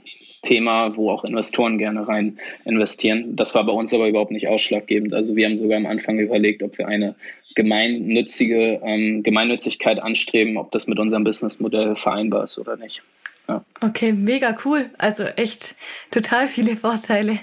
Thema, 0.44 0.98
wo 0.98 1.12
auch 1.12 1.24
Investoren 1.24 1.78
gerne 1.78 2.08
rein 2.08 2.40
investieren. 2.66 3.36
Das 3.36 3.54
war 3.56 3.66
bei 3.66 3.74
uns 3.74 3.94
aber 3.94 4.08
überhaupt 4.08 4.32
nicht 4.32 4.48
ausschlaggebend. 4.48 5.14
Also 5.14 5.36
wir 5.36 5.46
haben 5.46 5.58
sogar 5.58 5.78
am 5.78 5.86
Anfang 5.86 6.20
überlegt, 6.20 6.64
ob 6.64 6.78
wir 6.78 6.88
eine 6.88 7.16
gemeinnützige 7.56 8.80
ähm, 8.84 9.24
Gemeinnützigkeit 9.24 10.00
anstreben, 10.00 10.58
ob 10.58 10.72
das 10.72 10.88
mit 10.88 11.00
unserem 11.00 11.24
Businessmodell 11.24 11.96
vereinbar 11.96 12.44
ist 12.44 12.58
oder 12.58 12.78
nicht. 12.78 13.02
Ja. 13.50 13.64
Okay, 13.82 14.14
mega 14.14 14.56
cool. 14.66 14.90
Also 14.98 15.24
echt 15.24 15.76
total 16.12 16.48
viele 16.48 16.76
Vorteile. 16.76 17.40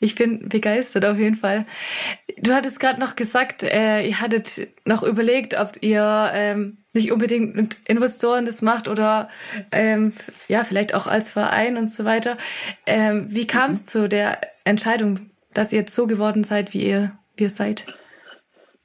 Ich 0.00 0.14
bin 0.14 0.48
begeistert 0.48 1.04
auf 1.04 1.18
jeden 1.18 1.34
Fall. 1.34 1.64
Du 2.38 2.52
hattest 2.52 2.80
gerade 2.80 3.00
noch 3.00 3.16
gesagt, 3.16 3.62
äh, 3.62 4.06
ihr 4.06 4.20
hattet 4.20 4.68
noch 4.84 5.02
überlegt, 5.02 5.58
ob 5.58 5.82
ihr 5.82 6.30
ähm, 6.34 6.78
nicht 6.92 7.12
unbedingt 7.12 7.56
mit 7.56 7.76
Investoren 7.88 8.44
das 8.44 8.62
macht 8.62 8.88
oder 8.88 9.28
ähm, 9.72 10.12
ja, 10.48 10.64
vielleicht 10.64 10.94
auch 10.94 11.06
als 11.06 11.30
Verein 11.30 11.76
und 11.76 11.88
so 11.88 12.04
weiter. 12.04 12.36
Ähm, 12.86 13.26
wie 13.28 13.46
kam 13.46 13.70
es 13.70 13.82
mhm. 13.82 13.86
zu 13.86 14.08
der 14.08 14.40
Entscheidung, 14.64 15.30
dass 15.52 15.72
ihr 15.72 15.80
jetzt 15.80 15.94
so 15.94 16.06
geworden 16.06 16.44
seid, 16.44 16.74
wie 16.74 16.86
ihr, 16.86 17.12
wie 17.36 17.44
ihr 17.44 17.50
seid? 17.50 17.86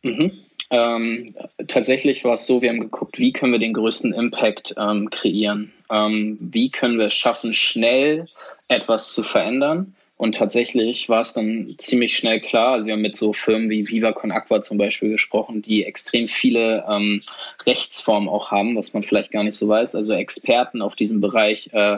Mhm. 0.03 0.31
Ähm, 0.69 1.25
tatsächlich 1.67 2.23
war 2.23 2.33
es 2.33 2.47
so, 2.47 2.61
wir 2.61 2.69
haben 2.69 2.79
geguckt, 2.79 3.19
wie 3.19 3.33
können 3.33 3.51
wir 3.51 3.59
den 3.59 3.73
größten 3.73 4.13
Impact 4.13 4.73
ähm, 4.77 5.09
kreieren? 5.09 5.73
Ähm, 5.89 6.37
wie 6.39 6.69
können 6.69 6.97
wir 6.97 7.07
es 7.07 7.13
schaffen, 7.13 7.53
schnell 7.53 8.27
etwas 8.69 9.13
zu 9.13 9.23
verändern? 9.23 9.87
Und 10.21 10.35
tatsächlich 10.35 11.09
war 11.09 11.21
es 11.21 11.33
dann 11.33 11.63
ziemlich 11.65 12.15
schnell 12.15 12.41
klar, 12.41 12.73
also 12.73 12.85
wir 12.85 12.93
haben 12.93 13.01
mit 13.01 13.17
so 13.17 13.33
Firmen 13.33 13.71
wie 13.71 13.87
Viva 13.87 14.11
Con 14.11 14.31
Aqua 14.31 14.61
zum 14.61 14.77
Beispiel 14.77 15.09
gesprochen, 15.09 15.63
die 15.63 15.83
extrem 15.83 16.27
viele 16.27 16.77
ähm, 16.87 17.23
Rechtsformen 17.65 18.29
auch 18.29 18.51
haben, 18.51 18.75
was 18.75 18.93
man 18.93 19.01
vielleicht 19.01 19.31
gar 19.31 19.43
nicht 19.43 19.55
so 19.55 19.67
weiß. 19.67 19.95
Also 19.95 20.13
Experten 20.13 20.83
auf 20.83 20.95
diesem 20.95 21.21
Bereich, 21.21 21.71
äh, 21.73 21.97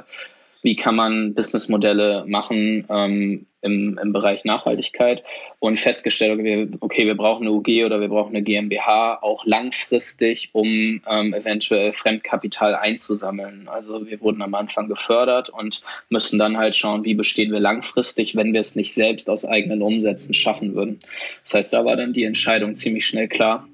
wie 0.63 0.75
kann 0.75 0.95
man 0.95 1.35
Businessmodelle 1.35 2.23
machen 2.25 2.85
ähm, 2.89 3.45
im, 3.61 3.99
im 4.01 4.13
Bereich 4.13 4.45
Nachhaltigkeit 4.45 5.23
und 5.59 5.79
festgestellt, 5.79 6.39
okay, 6.79 7.05
wir 7.05 7.15
brauchen 7.15 7.43
eine 7.43 7.51
UG 7.51 7.85
oder 7.85 8.01
wir 8.01 8.07
brauchen 8.07 8.35
eine 8.35 8.43
GmbH 8.43 9.19
auch 9.21 9.45
langfristig, 9.45 10.49
um 10.53 10.67
ähm, 10.67 11.33
eventuell 11.33 11.91
Fremdkapital 11.91 12.75
einzusammeln. 12.75 13.67
Also 13.67 14.07
wir 14.07 14.21
wurden 14.21 14.41
am 14.41 14.55
Anfang 14.55 14.87
gefördert 14.87 15.49
und 15.49 15.81
müssen 16.09 16.39
dann 16.39 16.57
halt 16.57 16.75
schauen, 16.75 17.05
wie 17.05 17.15
bestehen 17.15 17.51
wir 17.51 17.59
langfristig, 17.59 18.35
wenn 18.35 18.53
wir 18.53 18.61
es 18.61 18.75
nicht 18.75 18.93
selbst 18.93 19.29
aus 19.29 19.45
eigenen 19.45 19.81
Umsätzen 19.81 20.33
schaffen 20.33 20.75
würden. 20.75 20.99
Das 21.43 21.53
heißt, 21.55 21.73
da 21.73 21.85
war 21.85 21.95
dann 21.95 22.13
die 22.13 22.23
Entscheidung 22.23 22.75
ziemlich 22.75 23.05
schnell 23.05 23.27
klar 23.27 23.67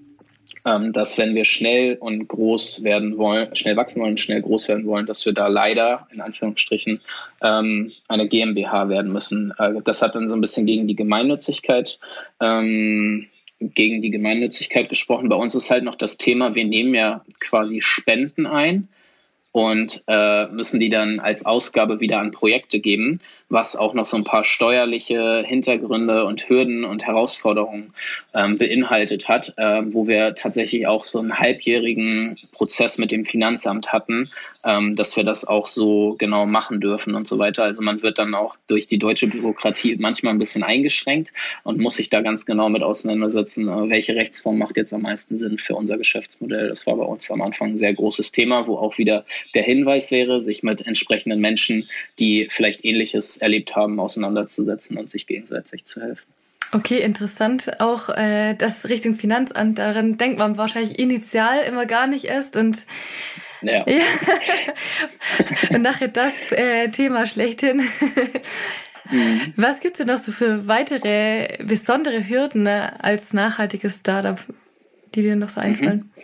ähm, 0.66 0.94
dass 0.94 1.18
wenn 1.18 1.36
wir 1.36 1.46
schnell 1.46 1.96
und 1.96 2.28
groß 2.28 2.84
werden 2.84 3.18
wollen, 3.18 3.56
schnell 3.56 3.78
wachsen 3.78 4.02
wollen, 4.02 4.18
schnell 4.18 4.42
groß 4.42 4.68
werden 4.68 4.86
wollen, 4.86 5.06
dass 5.06 5.26
wir 5.26 5.34
da 5.34 5.48
leider 5.48 6.08
in 6.12 6.22
Anführungsstrichen 6.22 7.02
ähm, 7.42 7.92
eine 8.08 8.28
GmbH 8.28 8.90
werden 8.90 9.12
müssen. 9.12 9.52
Äh, 9.58 9.82
das 9.84 10.02
hat 10.02 10.16
dann 10.16 10.30
so 10.30 10.36
ein 10.36 10.42
bisschen 10.42 10.66
gegen 10.66 10.88
die 10.88 10.96
Gemeinnützigkeit 10.96 12.00
ähm, 12.40 13.28
gegen 13.62 14.02
die 14.02 14.10
Gemeinnützigkeit 14.10 14.90
gesprochen. 14.90 15.28
Bei 15.28 15.36
uns 15.36 15.54
ist 15.54 15.70
halt 15.70 15.84
noch 15.84 15.96
das 15.96 16.18
Thema, 16.18 16.56
wir 16.56 16.66
nehmen 16.66 16.94
ja 16.94 17.20
quasi 17.42 17.82
Spenden 17.82 18.46
ein 18.46 18.88
und 19.52 20.04
äh, 20.08 20.48
müssen 20.48 20.80
die 20.80 20.90
dann 20.90 21.20
als 21.20 21.46
Ausgabe 21.46 22.00
wieder 22.00 22.20
an 22.20 22.32
Projekte 22.32 22.80
geben 22.80 23.20
was 23.50 23.76
auch 23.76 23.96
noch 23.96 24.06
so 24.06 24.16
ein 24.16 24.24
paar 24.24 24.44
steuerliche 24.44 25.44
Hintergründe 25.46 26.26
und 26.26 26.48
Hürden 26.48 26.86
und 26.86 27.04
Herausforderungen 27.04 27.94
ähm, 28.34 28.60
beinhaltet 28.60 29.28
hat, 29.28 29.54
äh, 29.58 29.82
wo 29.88 30.08
wir 30.08 30.36
tatsächlich 30.36 30.86
auch 30.86 31.08
so 31.08 31.20
einen 31.20 31.38
halbjährigen 31.38 32.38
Prozess 32.54 33.00
mit 33.00 33.12
dem 33.12 33.26
Finanzamt 33.26 33.92
hatten, 33.92 34.30
ähm, 34.66 34.96
dass 34.96 35.18
wir 35.18 35.24
das 35.24 35.46
auch 35.46 35.68
so 35.68 36.16
genau 36.20 36.46
machen 36.46 36.80
dürfen 36.80 37.16
und 37.16 37.28
so 37.28 37.40
weiter. 37.40 37.64
Also 37.64 37.82
man 37.82 38.04
wird 38.04 38.20
dann 38.20 38.36
auch 38.36 38.56
durch 38.68 38.88
die 38.88 39.00
deutsche 39.00 39.28
Bürokratie 39.28 39.98
manchmal 40.00 40.34
ein 40.34 40.40
bisschen 40.40 40.64
eingeschränkt 40.64 41.34
und 41.64 41.80
muss 41.80 41.96
sich 41.96 42.10
da 42.10 42.22
ganz 42.22 42.46
genau 42.46 42.70
mit 42.70 42.84
auseinandersetzen, 42.84 43.68
äh, 43.68 43.90
welche 43.90 44.16
Rechtsform 44.16 44.60
macht 44.60 44.78
jetzt 44.78 44.94
am 44.94 45.02
meisten 45.02 45.38
Sinn 45.38 45.58
für 45.58 45.74
unser 45.74 45.98
Geschäftsmodell. 45.98 46.70
Das 46.70 46.86
war 46.86 46.96
bei 46.96 47.06
uns 47.06 47.32
am 47.32 47.42
Anfang 47.42 47.70
ein 47.70 47.78
sehr 47.80 47.96
großes 47.96 48.32
Thema, 48.32 48.68
wo 48.68 48.78
auch 48.78 49.00
wieder 49.00 49.26
der 49.56 49.64
Hinweis 49.64 50.12
wäre, 50.12 50.42
sich 50.42 50.64
mit 50.64 50.86
entsprechenden 50.86 51.40
Menschen, 51.40 51.88
die 52.20 52.48
vielleicht 52.50 52.86
ähnliches 52.86 53.38
erlebt 53.38 53.76
haben, 53.76 54.00
auseinanderzusetzen 54.00 54.98
und 54.98 55.10
sich 55.10 55.28
gegenseitig 55.28 55.86
zu 55.86 56.02
helfen. 56.02 56.26
Okay, 56.72 57.00
interessant. 57.00 57.80
Auch 57.80 58.10
äh, 58.10 58.54
das 58.54 58.90
Richtung 58.90 59.16
Finanzamt, 59.16 59.80
daran 59.80 60.18
denkt 60.18 60.38
man 60.38 60.58
wahrscheinlich 60.58 61.00
initial 61.00 61.64
immer 61.68 61.86
gar 61.86 62.06
nicht 62.06 62.26
erst 62.26 62.58
und 62.58 62.86
ja. 63.62 63.86
ja. 63.88 64.04
und 65.72 65.82
nachher 65.82 66.10
das 66.10 66.34
äh, 66.52 66.90
Thema 66.90 67.26
schlechthin. 67.26 67.82
mhm. 69.10 69.54
Was 69.56 69.80
gibt 69.80 69.96
es 69.96 70.06
denn 70.06 70.16
noch 70.16 70.22
so 70.22 70.32
für 70.32 70.68
weitere 70.68 71.58
besondere 71.64 72.28
Hürden 72.30 72.64
ne, 72.64 73.04
als 73.04 73.34
nachhaltiges 73.34 73.98
Startup, 73.98 74.38
die 75.16 75.24
dir 75.24 75.36
noch 75.36 75.50
so 75.50 75.60
einfallen? 75.60 76.12
Mhm. 76.16 76.22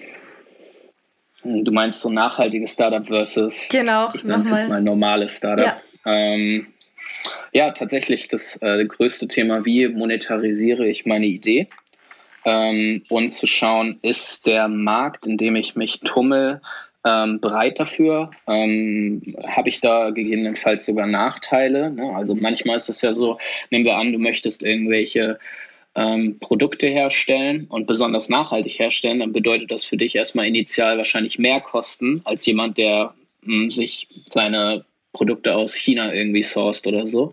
Du 1.46 1.72
meinst 1.72 2.02
so 2.02 2.10
nachhaltiges 2.10 2.74
Startup 2.74 3.06
versus 3.06 3.70
genau, 3.70 4.10
ich 4.14 4.24
es 4.24 4.50
jetzt 4.50 4.70
mal 4.70 4.82
normales 4.82 5.38
Startup. 5.38 5.66
Ja. 5.66 5.82
Ähm, 6.06 6.68
ja, 7.54 7.72
tatsächlich 7.72 8.28
das 8.28 8.58
äh, 8.62 8.86
größte 8.86 9.28
Thema, 9.28 9.66
wie 9.66 9.88
monetarisiere 9.88 10.88
ich 10.88 11.06
meine 11.06 11.26
Idee? 11.26 11.68
Ähm, 12.44 13.02
und 13.10 13.32
zu 13.32 13.48
schauen, 13.48 13.98
ist 14.02 14.46
der 14.46 14.68
Markt, 14.68 15.26
in 15.26 15.38
dem 15.38 15.56
ich 15.56 15.76
mich 15.76 16.02
tummel, 16.02 16.62
ähm, 17.04 17.40
bereit 17.40 17.80
dafür? 17.80 18.32
Ähm, 18.48 19.22
Habe 19.48 19.70
ich 19.70 19.82
da 19.82 20.10
gegebenenfalls 20.10 20.86
sogar 20.86 21.08
Nachteile? 21.08 21.92
Ne? 21.92 22.12
Also 22.16 22.36
manchmal 22.36 22.78
ist 22.78 22.90
es 22.90 23.02
ja 23.02 23.14
so, 23.14 23.40
nehmen 23.70 23.86
wir 23.86 23.98
an, 23.98 24.12
du 24.12 24.20
möchtest 24.20 24.62
irgendwelche 24.62 25.40
ähm, 25.96 26.36
Produkte 26.40 26.88
herstellen 26.88 27.68
und 27.70 27.88
besonders 27.88 28.30
nachhaltig 28.30 28.80
herstellen, 28.80 29.20
dann 29.20 29.32
bedeutet 29.32 29.72
das 29.72 29.86
für 29.86 29.98
dich 29.98 30.16
erstmal 30.16 30.48
initial 30.48 30.98
wahrscheinlich 30.98 31.40
mehr 31.40 31.62
Kosten 31.62 32.22
als 32.26 32.46
jemand, 32.46 32.78
der 32.78 33.14
mh, 33.44 33.56
hm, 33.56 33.72
sich 33.72 34.08
seine 34.30 34.86
Produkte 35.16 35.56
aus 35.56 35.74
China 35.74 36.14
irgendwie 36.14 36.44
sourced 36.44 36.86
oder 36.88 37.08
so. 37.08 37.32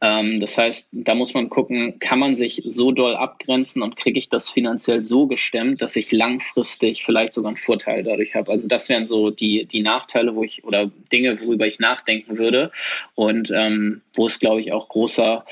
Ähm, 0.00 0.40
das 0.40 0.56
heißt, 0.56 0.90
da 0.92 1.14
muss 1.14 1.34
man 1.34 1.50
gucken, 1.50 1.92
kann 2.00 2.18
man 2.18 2.34
sich 2.34 2.62
so 2.64 2.90
doll 2.90 3.14
abgrenzen 3.14 3.82
und 3.82 3.96
kriege 3.96 4.18
ich 4.18 4.30
das 4.30 4.50
finanziell 4.50 5.02
so 5.02 5.26
gestemmt, 5.26 5.82
dass 5.82 5.94
ich 5.96 6.10
langfristig 6.10 7.04
vielleicht 7.04 7.34
sogar 7.34 7.50
einen 7.50 7.58
Vorteil 7.58 8.02
dadurch 8.02 8.34
habe. 8.34 8.50
Also 8.50 8.66
das 8.66 8.88
wären 8.88 9.06
so 9.06 9.30
die, 9.30 9.64
die 9.64 9.82
Nachteile, 9.82 10.34
wo 10.34 10.42
ich 10.42 10.64
oder 10.64 10.90
Dinge, 11.12 11.38
worüber 11.40 11.66
ich 11.66 11.78
nachdenken 11.78 12.38
würde 12.38 12.72
und 13.14 13.50
ähm, 13.54 14.00
wo 14.14 14.26
es, 14.26 14.38
glaube 14.38 14.62
ich, 14.62 14.72
auch 14.72 14.88
großer 14.88 15.44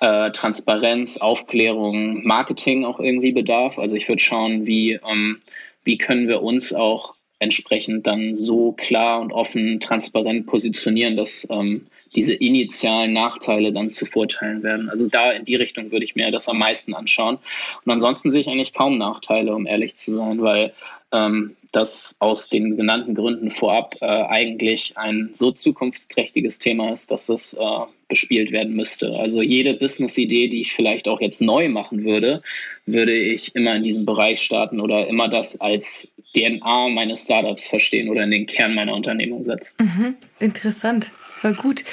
äh, 0.00 0.30
Transparenz, 0.30 1.18
Aufklärung, 1.18 2.24
Marketing 2.24 2.84
auch 2.84 3.00
irgendwie 3.00 3.32
bedarf. 3.32 3.78
Also 3.78 3.96
ich 3.96 4.08
würde 4.08 4.22
schauen, 4.22 4.66
wie, 4.66 4.92
ähm, 4.92 5.40
wie 5.84 5.98
können 5.98 6.28
wir 6.28 6.42
uns 6.42 6.72
auch 6.72 7.12
entsprechend 7.38 8.06
dann 8.06 8.34
so 8.34 8.72
klar 8.72 9.20
und 9.20 9.32
offen, 9.32 9.78
transparent 9.80 10.46
positionieren, 10.46 11.16
dass 11.16 11.46
ähm, 11.50 11.80
diese 12.14 12.32
initialen 12.32 13.12
Nachteile 13.12 13.72
dann 13.72 13.86
zu 13.86 14.06
Vorteilen 14.06 14.62
werden. 14.62 14.88
Also 14.88 15.08
da 15.08 15.32
in 15.32 15.44
die 15.44 15.56
Richtung 15.56 15.92
würde 15.92 16.04
ich 16.04 16.16
mir 16.16 16.30
das 16.30 16.48
am 16.48 16.58
meisten 16.58 16.94
anschauen. 16.94 17.38
Und 17.84 17.92
ansonsten 17.92 18.30
sehe 18.30 18.40
ich 18.40 18.48
eigentlich 18.48 18.72
kaum 18.72 18.96
Nachteile, 18.96 19.52
um 19.52 19.66
ehrlich 19.66 19.96
zu 19.96 20.12
sein, 20.12 20.40
weil 20.40 20.72
ähm, 21.12 21.48
das 21.72 22.16
aus 22.18 22.48
den 22.48 22.76
genannten 22.76 23.14
Gründen 23.14 23.50
vorab 23.50 23.96
äh, 24.00 24.06
eigentlich 24.06 24.96
ein 24.96 25.30
so 25.34 25.52
zukunftsträchtiges 25.52 26.58
Thema 26.58 26.90
ist, 26.90 27.10
dass 27.10 27.28
es 27.28 27.54
äh, 27.54 27.64
bespielt 28.08 28.52
werden 28.52 28.74
müsste. 28.74 29.10
Also 29.18 29.42
jede 29.42 29.74
Business-Idee, 29.74 30.48
die 30.48 30.60
ich 30.62 30.72
vielleicht 30.72 31.08
auch 31.08 31.20
jetzt 31.20 31.40
neu 31.40 31.68
machen 31.68 32.04
würde, 32.04 32.42
würde 32.86 33.12
ich 33.12 33.54
immer 33.54 33.76
in 33.76 33.82
diesem 33.82 34.06
Bereich 34.06 34.42
starten 34.42 34.80
oder 34.80 35.08
immer 35.08 35.28
das 35.28 35.60
als 35.60 36.08
DNA 36.34 36.88
meines 36.90 37.24
Startups 37.24 37.68
verstehen 37.68 38.08
oder 38.08 38.24
in 38.24 38.30
den 38.30 38.46
Kern 38.46 38.74
meiner 38.74 38.94
Unternehmung 38.94 39.44
setzen. 39.44 39.76
Mhm, 39.80 40.14
interessant. 40.40 41.10
War 41.46 41.52
gut. 41.54 41.84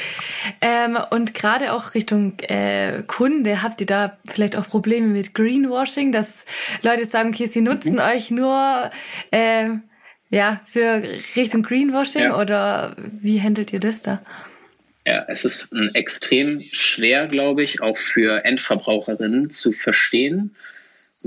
Ähm, 0.62 0.98
und 1.12 1.36
gerade 1.36 1.74
auch 1.74 1.94
Richtung 1.94 2.40
äh, 2.40 3.04
Kunde, 3.06 3.62
habt 3.62 3.82
ihr 3.82 3.88
da 3.88 4.18
vielleicht 4.28 4.56
auch 4.56 4.68
Probleme 4.68 5.08
mit 5.08 5.36
Greenwashing, 5.36 6.12
dass 6.12 6.46
Leute 6.82 7.06
sagen, 7.06 7.30
okay, 7.30 7.46
sie 7.46 7.62
nutzen 7.62 7.94
mhm. 7.94 8.00
euch 8.00 8.32
nur 8.32 8.90
äh, 9.32 9.70
ja, 10.30 10.60
für 10.66 11.04
Richtung 11.36 11.62
Greenwashing 11.62 12.24
ja. 12.24 12.42
oder 12.42 12.96
wie 12.98 13.42
handelt 13.42 13.72
ihr 13.74 13.80
das 13.80 14.02
da? 14.02 14.20
Ja, 15.06 15.26
es 15.28 15.46
ist 15.46 15.76
extrem 15.94 16.64
schwer, 16.72 17.28
glaube 17.28 17.62
ich, 17.62 17.82
auch 17.82 17.98
für 17.98 18.44
Endverbraucherinnen 18.44 19.52
zu 19.52 19.72
verstehen, 19.72 20.56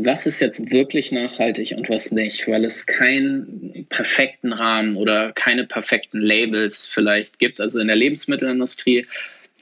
was 0.05 0.27
ist 0.27 0.41
jetzt 0.41 0.71
wirklich 0.71 1.13
nachhaltig 1.13 1.75
und 1.77 1.89
was 1.89 2.13
nicht, 2.13 2.47
weil 2.49 2.65
es 2.65 2.87
keinen 2.87 3.87
perfekten 3.89 4.53
Rahmen 4.53 4.97
oder 4.97 5.33
keine 5.33 5.67
perfekten 5.67 6.21
Labels 6.21 6.87
vielleicht 6.87 7.39
gibt. 7.39 7.61
Also 7.61 7.81
in 7.81 7.87
der 7.87 7.97
Lebensmittelindustrie 7.97 9.07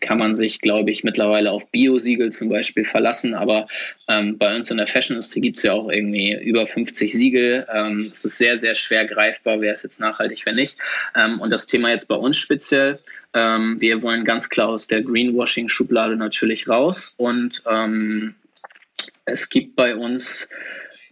kann 0.00 0.18
man 0.18 0.34
sich, 0.34 0.60
glaube 0.60 0.90
ich, 0.90 1.04
mittlerweile 1.04 1.50
auf 1.50 1.70
Bio-Siegel 1.70 2.30
zum 2.32 2.48
Beispiel 2.48 2.84
verlassen. 2.84 3.34
Aber 3.34 3.66
ähm, 4.08 4.38
bei 4.38 4.54
uns 4.54 4.70
in 4.70 4.76
der 4.76 4.86
Fashion-Industrie 4.86 5.40
gibt 5.40 5.56
es 5.56 5.62
ja 5.62 5.72
auch 5.72 5.88
irgendwie 5.90 6.34
über 6.42 6.66
50 6.66 7.12
Siegel. 7.12 7.66
Ähm, 7.72 8.08
es 8.10 8.24
ist 8.24 8.38
sehr, 8.38 8.58
sehr 8.58 8.74
schwer 8.74 9.06
greifbar, 9.06 9.60
wer 9.60 9.72
ist 9.72 9.82
jetzt 9.82 10.00
nachhaltig, 10.00 10.42
wer 10.44 10.52
nicht. 10.52 10.76
Ähm, 11.16 11.40
und 11.40 11.50
das 11.50 11.66
Thema 11.66 11.90
jetzt 11.90 12.08
bei 12.08 12.16
uns 12.16 12.36
speziell, 12.36 12.98
ähm, 13.32 13.80
wir 13.80 14.02
wollen 14.02 14.24
ganz 14.24 14.48
klar 14.48 14.68
aus 14.68 14.86
der 14.86 15.02
Greenwashing-Schublade 15.02 16.16
natürlich 16.16 16.68
raus 16.68 17.14
und 17.16 17.62
ähm, 17.68 18.34
es 19.24 19.48
gibt 19.48 19.74
bei 19.74 19.94
uns 19.94 20.48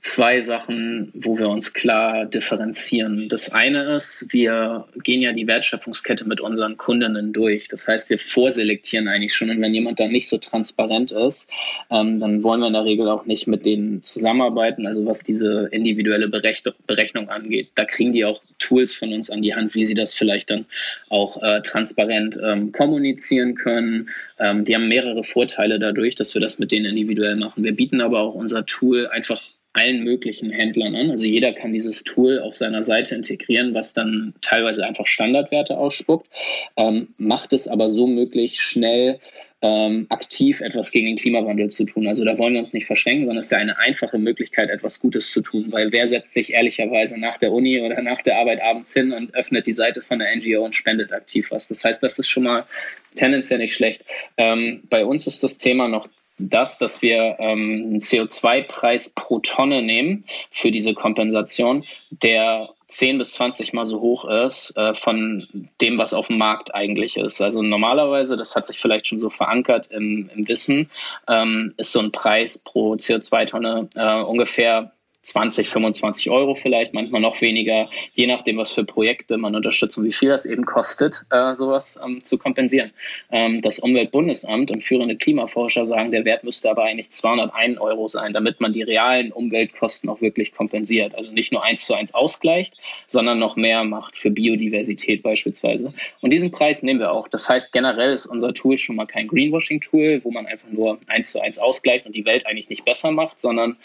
zwei 0.03 0.41
Sachen, 0.41 1.12
wo 1.15 1.38
wir 1.38 1.49
uns 1.49 1.73
klar 1.73 2.27
differenzieren. 2.27 3.29
Das 3.29 3.53
eine 3.53 3.95
ist, 3.95 4.27
wir 4.33 4.88
gehen 5.05 5.21
ja 5.21 5.33
die 5.33 5.47
Wertschöpfungskette 5.47 6.27
mit 6.27 6.41
unseren 6.41 6.77
Kundinnen 6.77 7.33
durch. 7.33 7.69
Das 7.69 7.87
heißt, 7.87 8.11
wir 8.11 8.19
vorselektieren 8.19 9.07
eigentlich 9.07 9.33
schon. 9.33 9.49
Und 9.49 9.62
wenn 9.62 9.73
jemand 9.73 10.01
da 10.01 10.09
nicht 10.09 10.29
so 10.29 10.38
transparent 10.38 11.12
ist, 11.12 11.49
ähm, 11.88 12.19
dann 12.19 12.43
wollen 12.43 12.61
wir 12.61 12.67
in 12.67 12.73
der 12.73 12.85
Regel 12.85 13.09
auch 13.09 13.27
nicht 13.27 13.47
mit 13.47 13.65
denen 13.65 14.03
zusammenarbeiten. 14.03 14.88
Also 14.88 15.07
was 15.07 15.21
diese 15.21 15.69
individuelle 15.71 16.29
Berechnung 16.29 17.29
angeht, 17.29 17.71
da 17.77 17.85
kriegen 17.85 18.12
die 18.12 18.25
auch 18.25 18.41
Tools 18.59 18.93
von 18.95 19.12
uns 19.12 19.31
an 19.31 19.41
die 19.41 19.55
Hand, 19.55 19.73
wie 19.77 19.87
sie 19.87 19.95
das 19.95 20.15
vielleicht 20.15 20.51
dann 20.51 20.67
auch 21.11 21.41
äh, 21.43 21.62
transparent 21.62 22.38
ähm, 22.43 22.73
kommunizieren 22.73 23.55
können. 23.55 24.11
Ähm, 24.41 24.65
die 24.65 24.75
haben 24.75 24.88
mehrere 24.88 25.23
Vorteile 25.23 25.79
dadurch, 25.79 26.17
dass 26.17 26.35
wir 26.35 26.41
das 26.41 26.59
mit 26.59 26.73
denen 26.73 26.87
individuell 26.87 27.37
machen. 27.37 27.62
Wir 27.62 27.77
bieten 27.77 28.01
aber 28.01 28.21
auch 28.21 28.35
unser 28.35 28.67
Tool 28.67 29.07
einfach 29.07 29.41
allen 29.75 30.05
möglichen 30.05 30.51
Händlern 30.51 30.95
an. 30.95 31.11
Also 31.11 31.27
jeder 31.27 31.53
kann 31.53 31.73
dieses 31.73 32.05
Tool 32.05 32.41
auf 32.41 32.55
seiner 32.55 32.83
Seite 32.83 33.15
integrieren, 33.15 33.75
was 33.75 33.95
dann 33.95 34.35
teilweise 34.41 34.85
einfach 34.85 35.07
Standardwerte 35.07 35.77
ausspuckt, 35.79 36.29
ähm, 36.77 37.07
macht 37.19 37.53
es 37.53 37.69
aber 37.69 37.89
so 37.89 38.07
möglich, 38.07 38.61
schnell 38.61 39.19
ähm, 39.62 40.07
aktiv 40.09 40.61
etwas 40.61 40.90
gegen 40.90 41.07
den 41.07 41.16
Klimawandel 41.16 41.70
zu 41.70 41.85
tun. 41.85 42.09
Also 42.09 42.25
da 42.25 42.37
wollen 42.37 42.53
wir 42.53 42.61
uns 42.61 42.72
nicht 42.72 42.87
verschränken, 42.87 43.27
sondern 43.27 43.38
es 43.38 43.46
ist 43.46 43.53
ja 43.53 43.59
eine 43.59 43.79
einfache 43.79 44.18
Möglichkeit, 44.18 44.70
etwas 44.70 44.98
Gutes 44.98 45.31
zu 45.31 45.40
tun. 45.40 45.66
Weil 45.70 45.92
wer 45.92 46.09
setzt 46.09 46.33
sich 46.33 46.53
ehrlicherweise 46.53 47.18
nach 47.18 47.38
der 47.38 47.53
Uni 47.53 47.81
oder 47.81 48.03
nach 48.03 48.22
der 48.22 48.38
Arbeit 48.38 48.61
abends 48.61 48.92
hin 48.92 49.12
und 49.12 49.35
öffnet 49.37 49.68
die 49.68 49.72
Seite 49.72 50.03
von 50.03 50.18
der 50.18 50.29
NGO 50.37 50.64
und 50.64 50.75
spendet 50.75 51.12
aktiv 51.12 51.48
was? 51.53 51.68
Das 51.68 51.85
heißt, 51.85 52.03
das 52.03 52.18
ist 52.18 52.29
schon 52.29 52.42
mal 52.42 52.66
tendenziell 53.14 53.61
nicht 53.61 53.75
schlecht. 53.75 54.05
Ähm, 54.37 54.77
bei 54.90 55.05
uns 55.05 55.29
ist 55.29 55.44
das 55.44 55.59
Thema 55.59 55.87
noch 55.87 56.09
das, 56.38 56.79
dass 56.79 57.01
wir 57.01 57.37
ähm, 57.38 57.85
einen 57.87 58.01
CO2-Preis 58.01 59.11
pro 59.14 59.38
Tonne 59.38 59.83
nehmen 59.83 60.25
für 60.51 60.72
diese 60.72 60.92
Kompensation, 60.92 61.85
der 62.11 62.68
10 62.81 63.18
bis 63.18 63.35
20 63.35 63.72
Mal 63.72 63.87
so 63.87 64.01
hoch 64.01 64.29
ist 64.29 64.77
äh, 64.77 64.92
von 64.94 65.46
dem, 65.81 65.98
was 65.98 66.14
auf 66.14 66.27
dem 66.27 66.38
Markt 66.38 66.75
eigentlich 66.75 67.16
ist. 67.16 67.40
Also 67.40 67.62
normalerweise, 67.62 68.37
das 68.37 68.57
hat 68.57 68.66
sich 68.66 68.79
vielleicht 68.79 69.07
schon 69.07 69.18
so 69.18 69.31
verankert 69.31 69.52
im, 69.91 70.31
im 70.35 70.49
Wissen, 70.49 70.91
ähm, 71.29 71.73
ist 71.77 71.93
so 71.93 72.01
ein 72.01 72.12
Preis 72.12 72.65
pro 72.65 72.95
CO2-Tonne 72.95 73.88
äh, 73.95 74.23
ungefähr 74.23 74.83
20, 75.23 75.69
25 75.69 76.31
Euro 76.31 76.55
vielleicht, 76.55 76.95
manchmal 76.95 77.21
noch 77.21 77.41
weniger, 77.41 77.89
je 78.15 78.27
nachdem, 78.27 78.59
was 78.59 78.73
für 78.73 78.85
Projekte 78.85 79.37
man 79.37 79.55
unterstützt 79.55 79.97
und 79.97 80.05
wie 80.05 80.13
viel 80.13 80.31
das 80.31 80.45
eben 80.45 80.65
kostet, 80.65 81.25
äh, 81.31 81.55
sowas 81.55 81.99
ähm, 82.05 82.25
zu 82.25 82.39
kompensieren. 82.39 82.91
Ähm, 83.33 83.63
das 83.63 83.79
Umweltbundesamt 83.79 84.71
und 84.71 84.81
führende 84.81 85.17
Klimaforscher 85.17 85.87
sagen, 85.87 86.11
der 86.11 86.25
Wert 86.25 86.43
müsste 86.43 86.71
aber 86.71 86.85
eigentlich 86.85 87.11
201 87.11 87.79
Euro 87.79 88.09
sein, 88.09 88.33
damit 88.33 88.61
man 88.61 88.73
die 88.73 88.83
realen 88.83 89.33
Umweltkosten 89.33 90.11
auch 90.11 90.21
wirklich 90.21 90.53
kompensiert. 90.53 91.15
Also 91.15 91.31
nicht 91.31 91.53
nur 91.53 91.63
eins 91.63 91.87
zu 91.87 91.95
eins 91.95 92.15
ausgleicht, 92.15 92.75
sondern 93.07 93.39
noch 93.39 93.55
mehr 93.55 93.85
macht 93.85 94.17
für 94.17 94.31
Biodiversität 94.31 95.23
beispielsweise. 95.23 95.93
Und 96.21 96.33
diesen 96.33 96.51
Preis 96.51 96.83
nehmen 96.83 96.99
wir 96.99 97.13
auch. 97.13 97.29
Das 97.29 97.49
heißt, 97.49 97.73
generell 97.73 98.13
ist 98.13 98.27
unser 98.27 98.55
Tool 98.55 98.77
schon 98.77 98.97
mal 98.97 99.07
kein 99.07 99.29
Greenwashing-Tool, 99.29 100.21
wo 100.25 100.33
man 100.33 100.47
einfach 100.47 100.69
nur 100.71 100.99
eins 101.07 101.31
zu 101.31 101.41
eins 101.41 101.59
ausgleicht 101.59 102.07
und 102.07 102.17
die 102.17 102.25
Welt 102.25 102.47
eigentlich 102.47 102.69
nicht 102.69 102.85
besser 102.85 103.13
macht, 103.13 103.39
sondern 103.39 103.77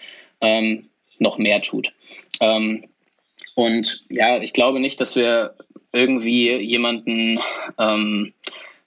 ähm, 0.42 0.90
noch 1.20 1.38
mehr 1.38 1.62
tut. 1.62 1.90
Ähm, 2.40 2.86
und 3.56 4.06
ja, 4.10 4.42
ich 4.42 4.54
glaube 4.54 4.80
nicht, 4.80 5.00
dass 5.02 5.16
wir 5.16 5.56
irgendwie 5.92 6.56
jemanden 6.58 7.40
ähm, 7.80 8.34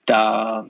da 0.07 0.69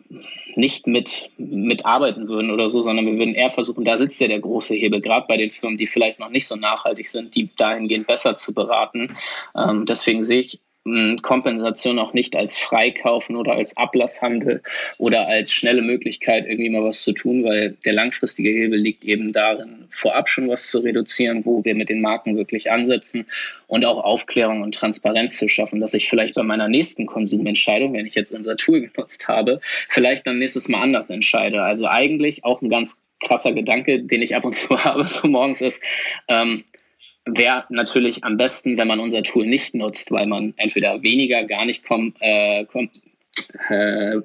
nicht 0.54 0.86
mit, 0.86 1.30
mit 1.38 1.86
arbeiten 1.86 2.28
würden 2.28 2.50
oder 2.50 2.68
so, 2.68 2.82
sondern 2.82 3.06
wir 3.06 3.18
würden 3.18 3.34
eher 3.34 3.50
versuchen, 3.50 3.84
da 3.84 3.96
sitzt 3.96 4.20
ja 4.20 4.28
der 4.28 4.40
große 4.40 4.74
Hebel, 4.74 5.00
gerade 5.00 5.26
bei 5.26 5.38
den 5.38 5.50
Firmen, 5.50 5.78
die 5.78 5.86
vielleicht 5.86 6.18
noch 6.18 6.28
nicht 6.28 6.46
so 6.46 6.56
nachhaltig 6.56 7.08
sind, 7.08 7.34
die 7.34 7.48
dahingehend 7.56 8.06
besser 8.06 8.36
zu 8.36 8.52
beraten. 8.52 9.16
Ähm, 9.56 9.86
deswegen 9.86 10.24
sehe 10.24 10.40
ich 10.40 10.60
Kompensation 10.84 11.98
auch 11.98 12.14
nicht 12.14 12.34
als 12.34 12.56
Freikaufen 12.56 13.36
oder 13.36 13.52
als 13.52 13.76
Ablasshandel 13.76 14.62
oder 14.96 15.28
als 15.28 15.52
schnelle 15.52 15.82
Möglichkeit, 15.82 16.46
irgendwie 16.48 16.70
mal 16.70 16.82
was 16.82 17.02
zu 17.02 17.12
tun, 17.12 17.44
weil 17.44 17.76
der 17.84 17.92
langfristige 17.92 18.48
Hebel 18.48 18.78
liegt 18.78 19.04
eben 19.04 19.34
darin, 19.34 19.84
vorab 19.90 20.26
schon 20.28 20.48
was 20.48 20.68
zu 20.68 20.78
reduzieren, 20.78 21.44
wo 21.44 21.64
wir 21.66 21.74
mit 21.74 21.90
den 21.90 22.00
Marken 22.00 22.36
wirklich 22.38 22.70
ansetzen 22.70 23.26
und 23.66 23.84
auch 23.84 24.02
Aufklärung 24.02 24.62
und 24.62 24.74
Transparenz 24.74 25.36
zu 25.36 25.48
schaffen, 25.48 25.80
dass 25.80 25.92
ich 25.92 26.08
vielleicht 26.08 26.34
bei 26.34 26.42
meiner 26.42 26.68
nächsten 26.68 27.04
Konsumentscheidung, 27.04 27.92
wenn 27.92 28.06
ich 28.06 28.14
jetzt 28.14 28.32
unser 28.32 28.56
Tool 28.56 28.80
genutzt 28.80 29.28
habe, 29.28 29.60
vielleicht 29.88 30.26
dann 30.26 30.38
nächstes 30.38 30.68
Mal 30.68 30.80
anders 30.80 31.10
entscheide. 31.10 31.62
Also 31.62 31.88
eigentlich 31.88 32.42
auch 32.44 32.62
ein 32.62 32.70
ganz 32.70 33.10
krasser 33.20 33.52
Gedanke, 33.52 34.02
den 34.02 34.22
ich 34.22 34.34
ab 34.34 34.46
und 34.46 34.56
zu 34.56 34.82
habe, 34.84 35.06
so 35.06 35.28
morgens 35.28 35.60
ist, 35.60 35.82
ähm, 36.28 36.64
wäre 37.36 37.64
natürlich 37.70 38.24
am 38.24 38.36
besten, 38.36 38.78
wenn 38.78 38.88
man 38.88 39.00
unser 39.00 39.22
Tool 39.22 39.46
nicht 39.46 39.74
nutzt, 39.74 40.10
weil 40.10 40.26
man 40.26 40.54
entweder 40.56 41.02
weniger 41.02 41.44
gar 41.44 41.64
nicht 41.64 41.84
kom 41.84 42.14
äh, 42.20 42.64
kom 42.64 42.90
äh, 43.68 44.16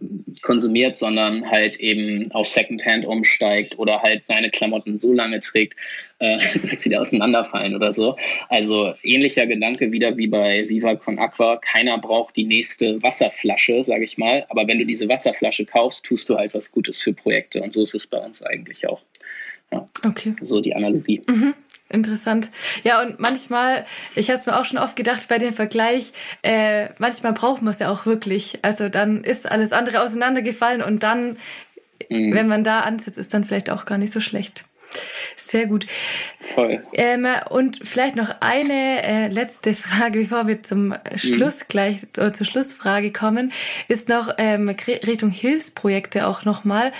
konsumiert, 0.41 0.97
sondern 0.97 1.49
halt 1.49 1.79
eben 1.79 2.31
auf 2.31 2.47
Secondhand 2.47 3.05
umsteigt 3.05 3.77
oder 3.77 4.01
halt 4.01 4.23
seine 4.23 4.49
Klamotten 4.49 4.99
so 4.99 5.13
lange 5.13 5.39
trägt, 5.39 5.77
äh, 6.19 6.37
dass 6.53 6.81
sie 6.81 6.89
da 6.89 6.99
auseinanderfallen 6.99 7.75
oder 7.75 7.93
so. 7.93 8.17
Also 8.49 8.93
ähnlicher 9.03 9.45
Gedanke 9.45 9.91
wieder 9.91 10.17
wie 10.17 10.27
bei 10.27 10.67
Viva 10.67 10.95
Con 10.95 11.19
Aqua. 11.19 11.57
Keiner 11.57 11.97
braucht 11.99 12.35
die 12.35 12.45
nächste 12.45 13.01
Wasserflasche, 13.03 13.83
sage 13.83 14.03
ich 14.03 14.17
mal. 14.17 14.45
Aber 14.49 14.67
wenn 14.67 14.79
du 14.79 14.85
diese 14.85 15.07
Wasserflasche 15.07 15.65
kaufst, 15.65 16.05
tust 16.05 16.29
du 16.29 16.37
halt 16.37 16.53
was 16.53 16.71
Gutes 16.71 17.01
für 17.01 17.13
Projekte. 17.13 17.61
Und 17.61 17.73
so 17.73 17.83
ist 17.83 17.95
es 17.95 18.07
bei 18.07 18.17
uns 18.17 18.41
eigentlich 18.41 18.87
auch. 18.87 19.01
Ja. 19.71 19.85
Okay. 20.03 20.35
So 20.41 20.61
die 20.61 20.75
Analogie. 20.75 21.21
Mhm. 21.27 21.53
Interessant. 21.89 22.49
Ja, 22.83 23.01
und 23.01 23.19
manchmal, 23.19 23.85
ich 24.15 24.29
habe 24.29 24.39
es 24.39 24.45
mir 24.47 24.59
auch 24.59 24.65
schon 24.65 24.79
oft 24.79 24.95
gedacht 24.95 25.27
bei 25.27 25.37
dem 25.37 25.53
Vergleich, 25.53 26.13
äh, 26.41 26.89
manchmal 26.97 27.33
braucht 27.33 27.61
man 27.61 27.73
es 27.73 27.79
ja 27.79 27.91
auch 27.91 28.05
wirklich. 28.07 28.59
Also 28.63 28.89
dann 28.89 29.23
ist 29.23 29.49
alles 29.49 29.71
andere 29.71 30.01
auseinandergefallen 30.01 30.81
und 30.81 31.03
dann, 31.03 31.37
mhm. 32.09 32.33
wenn 32.33 32.47
man 32.47 32.63
da 32.63 32.81
ansetzt, 32.81 33.19
ist 33.19 33.33
dann 33.33 33.43
vielleicht 33.43 33.69
auch 33.69 33.85
gar 33.85 33.99
nicht 33.99 34.11
so 34.11 34.19
schlecht. 34.19 34.65
Sehr 35.35 35.67
gut. 35.67 35.85
Voll. 36.53 36.83
Ähm, 36.93 37.27
und 37.49 37.79
vielleicht 37.83 38.15
noch 38.15 38.29
eine 38.39 39.03
äh, 39.03 39.27
letzte 39.27 39.73
Frage, 39.73 40.19
bevor 40.19 40.47
wir 40.47 40.63
zum 40.63 40.95
Schluss 41.15 41.61
mhm. 41.61 41.67
gleich 41.67 42.07
oder 42.17 42.33
zur 42.33 42.45
Schlussfrage 42.45 43.11
kommen, 43.11 43.51
ist 43.87 44.09
noch 44.09 44.33
ähm, 44.37 44.69
Richtung 44.69 45.29
Hilfsprojekte 45.29 46.27
auch 46.27 46.45
nochmal. 46.45 46.91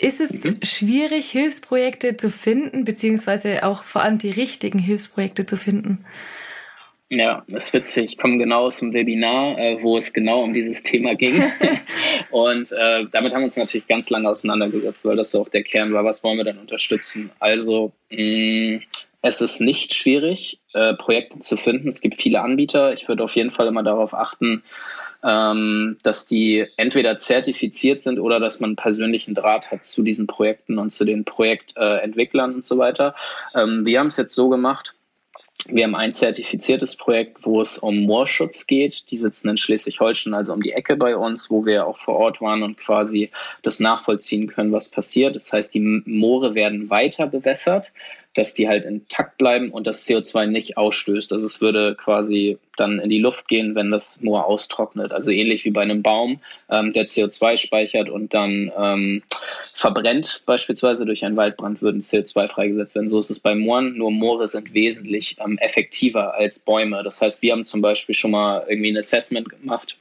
Ist 0.00 0.20
es 0.20 0.44
mhm. 0.44 0.58
schwierig, 0.62 1.30
Hilfsprojekte 1.30 2.16
zu 2.16 2.30
finden, 2.30 2.84
beziehungsweise 2.84 3.64
auch 3.64 3.82
vor 3.82 4.02
allem 4.02 4.18
die 4.18 4.30
richtigen 4.30 4.78
Hilfsprojekte 4.78 5.46
zu 5.46 5.56
finden? 5.56 6.04
Ja, 7.08 7.36
das 7.36 7.50
ist 7.50 7.72
witzig. 7.72 8.12
Ich 8.12 8.18
komme 8.18 8.36
genau 8.36 8.66
aus 8.66 8.78
dem 8.78 8.92
Webinar, 8.92 9.56
äh, 9.58 9.80
wo 9.80 9.96
es 9.96 10.12
genau 10.12 10.42
um 10.42 10.52
dieses 10.52 10.82
Thema 10.82 11.14
ging. 11.14 11.40
und 12.30 12.72
äh, 12.72 13.06
damit 13.12 13.32
haben 13.32 13.42
wir 13.42 13.44
uns 13.44 13.56
natürlich 13.56 13.86
ganz 13.86 14.10
lange 14.10 14.28
auseinandergesetzt, 14.28 15.04
weil 15.04 15.14
das 15.14 15.30
so 15.30 15.42
auch 15.42 15.48
der 15.48 15.62
Kern 15.62 15.92
war. 15.92 16.04
Was 16.04 16.24
wollen 16.24 16.36
wir 16.36 16.44
denn 16.44 16.58
unterstützen? 16.58 17.30
Also, 17.38 17.92
mh, 18.10 18.78
mm, 18.78 18.82
es 19.22 19.40
ist 19.40 19.60
nicht 19.60 19.94
schwierig, 19.94 20.58
äh, 20.74 20.94
Projekte 20.94 21.38
zu 21.38 21.56
finden. 21.56 21.88
Es 21.88 22.00
gibt 22.00 22.20
viele 22.20 22.40
Anbieter. 22.40 22.92
Ich 22.92 23.08
würde 23.08 23.22
auf 23.22 23.36
jeden 23.36 23.52
Fall 23.52 23.68
immer 23.68 23.84
darauf 23.84 24.12
achten, 24.12 24.64
ähm, 25.26 25.96
dass 26.04 26.28
die 26.28 26.66
entweder 26.76 27.18
zertifiziert 27.18 28.00
sind 28.00 28.20
oder 28.20 28.38
dass 28.38 28.60
man 28.60 28.76
persönlichen 28.76 29.34
Draht 29.34 29.72
hat 29.72 29.84
zu 29.84 30.02
diesen 30.02 30.28
Projekten 30.28 30.78
und 30.78 30.92
zu 30.92 31.04
den 31.04 31.24
Projektentwicklern 31.24 32.54
und 32.54 32.66
so 32.66 32.78
weiter. 32.78 33.14
Ähm, 33.54 33.84
wir 33.84 33.98
haben 33.98 34.06
es 34.06 34.16
jetzt 34.16 34.34
so 34.34 34.48
gemacht, 34.48 34.94
wir 35.68 35.84
haben 35.84 35.96
ein 35.96 36.12
zertifiziertes 36.12 36.94
Projekt, 36.94 37.38
wo 37.42 37.60
es 37.60 37.78
um 37.78 38.04
Moorschutz 38.04 38.68
geht. 38.68 39.10
Die 39.10 39.16
sitzen 39.16 39.48
in 39.48 39.56
Schleswig-Holstein, 39.56 40.34
also 40.34 40.52
um 40.52 40.62
die 40.62 40.72
Ecke 40.72 40.94
bei 40.94 41.16
uns, 41.16 41.50
wo 41.50 41.66
wir 41.66 41.86
auch 41.86 41.96
vor 41.96 42.16
Ort 42.16 42.40
waren 42.40 42.62
und 42.62 42.76
quasi 42.76 43.30
das 43.62 43.80
nachvollziehen 43.80 44.46
können, 44.46 44.72
was 44.72 44.88
passiert. 44.88 45.34
Das 45.34 45.52
heißt, 45.52 45.74
die 45.74 46.02
Moore 46.04 46.54
werden 46.54 46.88
weiter 46.88 47.26
bewässert 47.26 47.90
dass 48.36 48.54
die 48.54 48.68
halt 48.68 48.84
intakt 48.84 49.38
bleiben 49.38 49.70
und 49.70 49.86
das 49.86 50.06
CO2 50.06 50.46
nicht 50.46 50.76
ausstößt. 50.76 51.32
Also 51.32 51.44
es 51.44 51.60
würde 51.60 51.94
quasi 51.94 52.58
dann 52.76 52.98
in 52.98 53.08
die 53.08 53.18
Luft 53.18 53.48
gehen, 53.48 53.74
wenn 53.74 53.90
das 53.90 54.20
Moor 54.20 54.44
austrocknet. 54.44 55.12
Also 55.12 55.30
ähnlich 55.30 55.64
wie 55.64 55.70
bei 55.70 55.80
einem 55.80 56.02
Baum, 56.02 56.40
ähm, 56.70 56.90
der 56.90 57.06
CO2 57.06 57.56
speichert 57.56 58.10
und 58.10 58.34
dann 58.34 58.70
ähm, 58.76 59.22
verbrennt, 59.72 60.42
beispielsweise 60.44 61.06
durch 61.06 61.24
einen 61.24 61.36
Waldbrand, 61.36 61.80
würden 61.80 62.02
CO2 62.02 62.46
freigesetzt 62.46 62.94
werden. 62.94 63.08
So 63.08 63.18
ist 63.18 63.30
es 63.30 63.40
bei 63.40 63.54
Mooren, 63.54 63.96
nur 63.96 64.10
Moore 64.10 64.46
sind 64.48 64.74
wesentlich 64.74 65.36
ähm, 65.40 65.56
effektiver 65.60 66.34
als 66.34 66.58
Bäume. 66.58 67.02
Das 67.02 67.22
heißt, 67.22 67.40
wir 67.40 67.52
haben 67.52 67.64
zum 67.64 67.80
Beispiel 67.80 68.14
schon 68.14 68.32
mal 68.32 68.62
irgendwie 68.68 68.90
ein 68.90 68.98
Assessment 68.98 69.48
gemacht, 69.48 69.96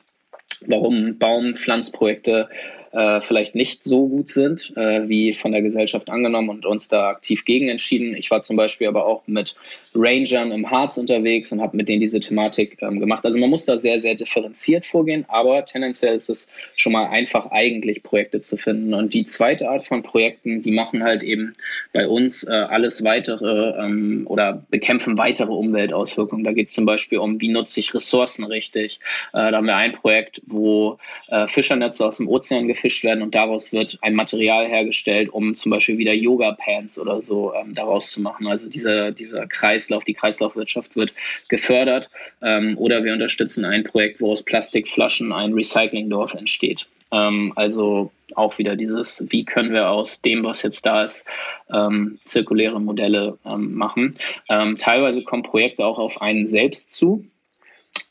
warum 0.68 1.18
Baumpflanzprojekte 1.18 2.50
äh, 2.96 3.20
vielleicht 3.20 3.56
nicht 3.56 3.84
so 3.84 4.08
gut 4.08 4.30
sind, 4.30 4.72
äh, 4.78 5.08
wie 5.10 5.34
von 5.34 5.52
der 5.52 5.62
Gesellschaft 5.62 6.10
angenommen 6.10 6.50
und 6.50 6.66
uns 6.66 6.88
da 6.88 7.10
aktiv 7.10 7.44
gegen 7.44 7.68
entschieden. 7.68 8.16
Ich 8.16 8.32
war 8.32 8.42
zum 8.42 8.56
Beispiel 8.56 8.88
aber 8.88 9.06
auch 9.06 9.24
mit 9.28 9.56
Rangern 9.94 10.50
im 10.52 10.72
Harz 10.72 10.98
unterwegs 10.98 11.52
und 11.52 11.62
habe 11.62 11.76
mit 11.76 11.90
denen 11.90 12.00
diese 12.00 12.22
Thematik 12.22 12.78
ähm, 12.82 13.00
gemacht. 13.00 13.26
Also 13.26 13.38
man 13.38 13.50
muss 13.50 13.66
da 13.66 13.78
sehr, 13.78 14.00
sehr 14.00 14.16
differenziert 14.16 14.86
vorgehen, 14.86 15.26
aber 15.28 15.66
tendenziell 15.66 16.16
ist 16.16 16.30
es 16.30 16.50
schon 16.78 16.94
mal 16.94 17.08
einfach 17.08 17.52
eigentlich 17.52 18.02
Projekte 18.02 18.40
zu 18.40 18.56
finden. 18.56 18.94
Und 18.94 19.14
die 19.14 19.26
zweite 19.26 19.70
Art 19.70 19.84
von 19.84 20.02
Projekten, 20.02 20.62
die 20.62 20.72
machen 20.72 21.04
halt 21.04 21.22
eben 21.22 21.52
bei 21.94 22.08
uns 22.08 22.44
äh, 22.44 22.52
alles 22.52 23.04
weitere 23.04 23.72
ähm, 23.78 24.26
oder 24.28 24.66
bekämpfen 24.70 25.18
weitere 25.18 25.52
Umweltauswirkungen. 25.52 26.46
Da 26.46 26.54
geht 26.54 26.68
es 26.68 26.74
zum 26.74 26.86
Beispiel 26.86 27.18
um, 27.18 27.42
wie 27.42 27.50
nutze 27.50 27.82
ich 27.82 27.94
Ressourcen 27.94 28.46
richtig. 28.46 29.00
Äh, 29.34 29.52
da 29.52 29.58
haben 29.58 29.66
wir 29.66 29.76
ein 29.76 29.92
Projekt, 29.92 30.42
wo 30.46 30.98
äh, 31.30 31.48
Fischernetze 31.48 32.06
aus 32.06 32.18
dem 32.18 32.30
Ozean 32.30 32.68
gefischt 32.68 32.85
gefischt 32.86 33.04
werden 33.04 33.24
und 33.24 33.34
daraus 33.34 33.74
wird 33.74 33.98
ein 34.02 34.14
Material 34.14 34.68
hergestellt, 34.68 35.30
um 35.30 35.56
zum 35.56 35.72
Beispiel 35.72 35.98
wieder 35.98 36.14
Yoga-Pants 36.14 37.00
oder 37.00 37.22
so 37.24 37.52
ähm, 37.56 37.74
daraus 37.74 38.12
zu 38.12 38.22
machen. 38.22 38.46
Also 38.46 38.70
dieser, 38.70 39.12
dieser 39.12 39.48
Kreislauf, 39.48 40.04
die 40.04 40.14
Kreislaufwirtschaft 40.14 40.96
wird 40.96 41.12
gefördert. 41.48 42.12
Ähm, 42.44 42.78
oder 42.78 43.04
wir 43.04 43.14
unterstützen 43.14 43.66
ein 43.66 43.84
Projekt, 43.84 44.22
wo 44.22 44.32
aus 44.32 44.44
Plastikflaschen 44.44 45.32
ein 45.32 45.54
Recyclingdorf 45.54 46.36
entsteht. 46.36 46.88
Ähm, 47.12 47.54
also 47.56 48.12
auch 48.36 48.60
wieder 48.60 48.76
dieses, 48.76 49.26
wie 49.30 49.46
können 49.46 49.74
wir 49.74 49.90
aus 49.90 50.22
dem, 50.22 50.44
was 50.44 50.62
jetzt 50.62 50.86
da 50.86 51.04
ist, 51.04 51.26
ähm, 51.74 52.20
zirkuläre 52.24 52.80
Modelle 52.80 53.40
ähm, 53.46 53.74
machen. 53.74 54.12
Ähm, 54.48 54.78
teilweise 54.78 55.24
kommen 55.24 55.42
Projekte 55.42 55.86
auch 55.86 55.98
auf 55.98 56.22
einen 56.22 56.46
selbst 56.46 56.92
zu, 56.92 57.26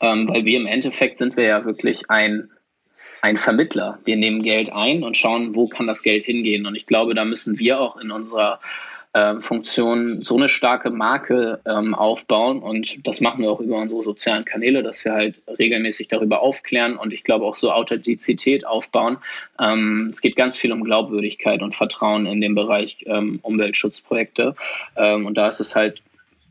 ähm, 0.01 0.27
weil 0.27 0.43
wir 0.43 0.59
im 0.59 0.67
Endeffekt 0.67 1.17
sind 1.17 1.37
wir 1.37 1.45
ja 1.45 1.63
wirklich 1.63 2.09
ein 2.09 2.49
ein 3.21 3.37
Vermittler. 3.37 3.99
Wir 4.05 4.17
nehmen 4.17 4.43
Geld 4.43 4.73
ein 4.73 5.03
und 5.03 5.17
schauen, 5.17 5.55
wo 5.55 5.67
kann 5.67 5.87
das 5.87 6.03
Geld 6.03 6.23
hingehen. 6.23 6.65
Und 6.65 6.75
ich 6.75 6.85
glaube, 6.85 7.13
da 7.13 7.25
müssen 7.25 7.59
wir 7.59 7.79
auch 7.79 7.97
in 7.97 8.11
unserer 8.11 8.59
äh, 9.15 9.35
Funktion 9.35 10.23
so 10.23 10.35
eine 10.35 10.49
starke 10.49 10.89
Marke 10.89 11.61
ähm, 11.65 11.95
aufbauen. 11.95 12.59
Und 12.59 13.07
das 13.07 13.21
machen 13.21 13.41
wir 13.41 13.49
auch 13.49 13.61
über 13.61 13.77
unsere 13.77 14.03
sozialen 14.03 14.43
Kanäle, 14.43 14.83
dass 14.83 15.05
wir 15.05 15.13
halt 15.13 15.41
regelmäßig 15.57 16.09
darüber 16.09 16.41
aufklären 16.41 16.97
und 16.97 17.13
ich 17.13 17.23
glaube 17.23 17.45
auch 17.45 17.55
so 17.55 17.71
Authentizität 17.71 18.67
aufbauen. 18.67 19.17
Ähm, 19.57 20.07
es 20.07 20.19
geht 20.19 20.35
ganz 20.35 20.57
viel 20.57 20.73
um 20.73 20.83
Glaubwürdigkeit 20.83 21.61
und 21.61 21.75
Vertrauen 21.75 22.25
in 22.25 22.41
dem 22.41 22.55
Bereich 22.55 23.05
ähm, 23.07 23.39
Umweltschutzprojekte. 23.41 24.53
Ähm, 24.97 25.25
und 25.25 25.37
da 25.37 25.47
ist 25.47 25.61
es 25.61 25.77
halt 25.77 26.01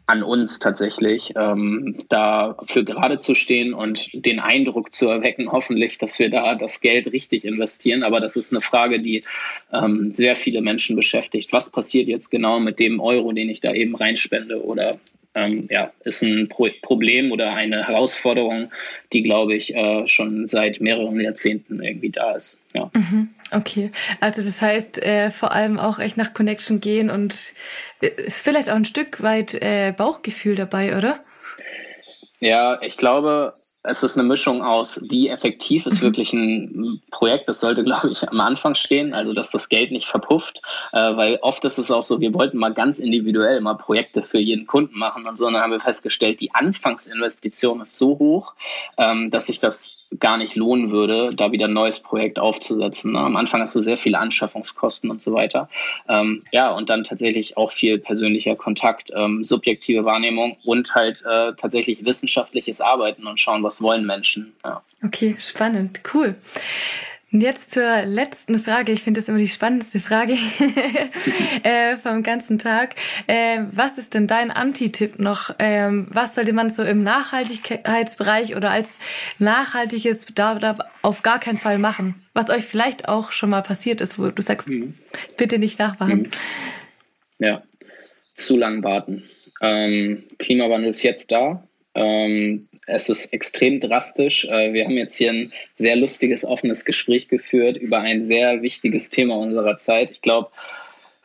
an 0.06 0.22
uns 0.22 0.58
tatsächlich, 0.58 1.32
ähm, 1.34 1.96
dafür 2.08 2.84
gerade 2.84 3.18
zu 3.18 3.34
stehen 3.34 3.72
und 3.72 4.10
den 4.12 4.38
Eindruck 4.38 4.92
zu 4.92 5.08
erwecken, 5.08 5.50
hoffentlich, 5.50 5.96
dass 5.96 6.18
wir 6.18 6.28
da 6.28 6.54
das 6.54 6.80
Geld 6.80 7.10
richtig 7.12 7.44
investieren. 7.44 8.02
Aber 8.02 8.20
das 8.20 8.36
ist 8.36 8.52
eine 8.52 8.60
Frage, 8.60 9.00
die 9.00 9.24
ähm, 9.72 10.12
sehr 10.14 10.36
viele 10.36 10.60
Menschen 10.60 10.94
beschäftigt. 10.94 11.52
Was 11.52 11.70
passiert 11.70 12.08
jetzt 12.08 12.30
genau 12.30 12.60
mit 12.60 12.78
dem 12.78 13.00
Euro, 13.00 13.32
den 13.32 13.48
ich 13.48 13.60
da 13.60 13.72
eben 13.72 13.96
reinspende? 13.96 14.62
Oder 14.62 14.98
ähm, 15.34 15.66
ja, 15.70 15.92
ist 16.04 16.22
ein 16.22 16.48
Pro 16.48 16.68
Problem 16.82 17.32
oder 17.32 17.54
eine 17.54 17.86
Herausforderung, 17.86 18.70
die, 19.12 19.22
glaube 19.22 19.54
ich, 19.54 19.74
äh, 19.74 20.06
schon 20.06 20.46
seit 20.46 20.80
mehreren 20.80 21.20
Jahrzehnten 21.20 21.82
irgendwie 21.82 22.10
da 22.10 22.32
ist. 22.34 22.60
Ja. 22.72 22.90
Mhm, 22.94 23.30
okay, 23.52 23.90
also 24.20 24.42
das 24.42 24.62
heißt 24.62 25.02
äh, 25.04 25.30
vor 25.30 25.52
allem 25.52 25.78
auch 25.78 25.98
echt 25.98 26.16
nach 26.16 26.34
Connection 26.34 26.80
gehen 26.80 27.10
und 27.10 27.52
äh, 28.00 28.10
ist 28.16 28.42
vielleicht 28.42 28.70
auch 28.70 28.76
ein 28.76 28.84
Stück 28.84 29.22
weit 29.22 29.54
äh, 29.54 29.92
Bauchgefühl 29.96 30.54
dabei, 30.54 30.96
oder? 30.96 31.20
Ja, 32.40 32.82
ich 32.82 32.96
glaube, 32.96 33.52
es 33.84 34.02
ist 34.02 34.18
eine 34.18 34.26
Mischung 34.26 34.62
aus, 34.62 35.00
wie 35.08 35.28
effektiv 35.28 35.86
ist 35.86 36.00
mhm. 36.00 36.06
wirklich 36.06 36.32
ein 36.32 37.00
Projekt. 37.10 37.48
Das 37.48 37.60
sollte, 37.60 37.84
glaube 37.84 38.10
ich, 38.10 38.28
am 38.28 38.40
Anfang 38.40 38.74
stehen, 38.74 39.14
also 39.14 39.32
dass 39.32 39.50
das 39.50 39.68
Geld 39.68 39.92
nicht 39.92 40.06
verpufft, 40.06 40.60
äh, 40.92 41.16
weil 41.16 41.38
oft 41.42 41.64
ist 41.64 41.78
es 41.78 41.90
auch 41.90 42.02
so, 42.02 42.20
wir 42.20 42.34
wollten 42.34 42.58
mal 42.58 42.74
ganz 42.74 42.98
individuell 42.98 43.60
mal 43.60 43.74
Projekte 43.74 44.22
für 44.22 44.38
jeden 44.38 44.66
Kunden 44.66 44.98
machen 44.98 45.26
und 45.26 45.38
so, 45.38 45.46
und 45.46 45.54
dann 45.54 45.62
haben 45.62 45.72
wir 45.72 45.80
festgestellt, 45.80 46.40
die 46.40 46.52
Anfangsinvestition 46.52 47.80
ist 47.82 47.96
so 47.96 48.18
hoch, 48.18 48.54
ähm, 48.98 49.30
dass 49.30 49.46
sich 49.46 49.60
das 49.60 50.03
gar 50.20 50.36
nicht 50.36 50.56
lohnen 50.56 50.90
würde, 50.90 51.34
da 51.34 51.52
wieder 51.52 51.66
ein 51.66 51.72
neues 51.72 51.98
Projekt 51.98 52.38
aufzusetzen. 52.38 53.16
Am 53.16 53.36
Anfang 53.36 53.60
hast 53.60 53.74
du 53.74 53.80
sehr 53.80 53.96
viele 53.96 54.18
Anschaffungskosten 54.18 55.10
und 55.10 55.22
so 55.22 55.32
weiter. 55.32 55.68
Ähm, 56.08 56.42
ja, 56.52 56.70
und 56.70 56.90
dann 56.90 57.04
tatsächlich 57.04 57.56
auch 57.56 57.72
viel 57.72 57.98
persönlicher 57.98 58.56
Kontakt, 58.56 59.10
ähm, 59.14 59.44
subjektive 59.44 60.04
Wahrnehmung 60.04 60.56
und 60.64 60.94
halt 60.94 61.22
äh, 61.22 61.52
tatsächlich 61.54 62.04
wissenschaftliches 62.04 62.80
Arbeiten 62.80 63.26
und 63.26 63.40
schauen, 63.40 63.62
was 63.62 63.82
wollen 63.82 64.06
Menschen. 64.06 64.54
Ja. 64.64 64.82
Okay, 65.04 65.36
spannend, 65.38 66.00
cool. 66.12 66.36
Und 67.34 67.40
jetzt 67.40 67.72
zur 67.72 68.02
letzten 68.04 68.60
Frage. 68.60 68.92
Ich 68.92 69.02
finde 69.02 69.18
das 69.20 69.28
immer 69.28 69.38
die 69.38 69.48
spannendste 69.48 69.98
Frage 69.98 70.34
äh, 71.64 71.96
vom 71.96 72.22
ganzen 72.22 72.60
Tag. 72.60 72.94
Äh, 73.26 73.62
was 73.72 73.98
ist 73.98 74.14
denn 74.14 74.28
dein 74.28 74.52
Antitipp 74.52 75.18
noch? 75.18 75.52
Ähm, 75.58 76.06
was 76.10 76.36
sollte 76.36 76.52
man 76.52 76.70
so 76.70 76.84
im 76.84 77.02
Nachhaltigkeitsbereich 77.02 78.54
oder 78.54 78.70
als 78.70 79.00
nachhaltiges 79.40 80.26
Startup 80.30 80.78
auf 81.02 81.22
gar 81.22 81.40
keinen 81.40 81.58
Fall 81.58 81.78
machen? 81.78 82.24
Was 82.34 82.50
euch 82.50 82.64
vielleicht 82.64 83.08
auch 83.08 83.32
schon 83.32 83.50
mal 83.50 83.62
passiert 83.62 84.00
ist, 84.00 84.16
wo 84.16 84.28
du 84.28 84.40
sagst, 84.40 84.68
mhm. 84.68 84.94
bitte 85.36 85.58
nicht 85.58 85.80
nachmachen. 85.80 86.18
Mhm. 86.20 86.30
Ja, 87.40 87.64
zu 88.36 88.56
lang 88.56 88.84
warten. 88.84 89.24
Ähm, 89.60 90.22
Klimawandel 90.38 90.90
ist 90.90 91.02
jetzt 91.02 91.32
da. 91.32 91.66
Ähm, 91.94 92.54
es 92.54 93.08
ist 93.08 93.32
extrem 93.32 93.80
drastisch. 93.80 94.46
Äh, 94.46 94.72
wir 94.72 94.84
haben 94.84 94.96
jetzt 94.96 95.16
hier 95.16 95.30
ein 95.30 95.52
sehr 95.68 95.96
lustiges, 95.96 96.44
offenes 96.44 96.84
Gespräch 96.84 97.28
geführt 97.28 97.76
über 97.76 98.00
ein 98.00 98.24
sehr 98.24 98.62
wichtiges 98.62 99.10
Thema 99.10 99.36
unserer 99.36 99.76
Zeit. 99.76 100.10
Ich 100.10 100.20
glaube, 100.20 100.48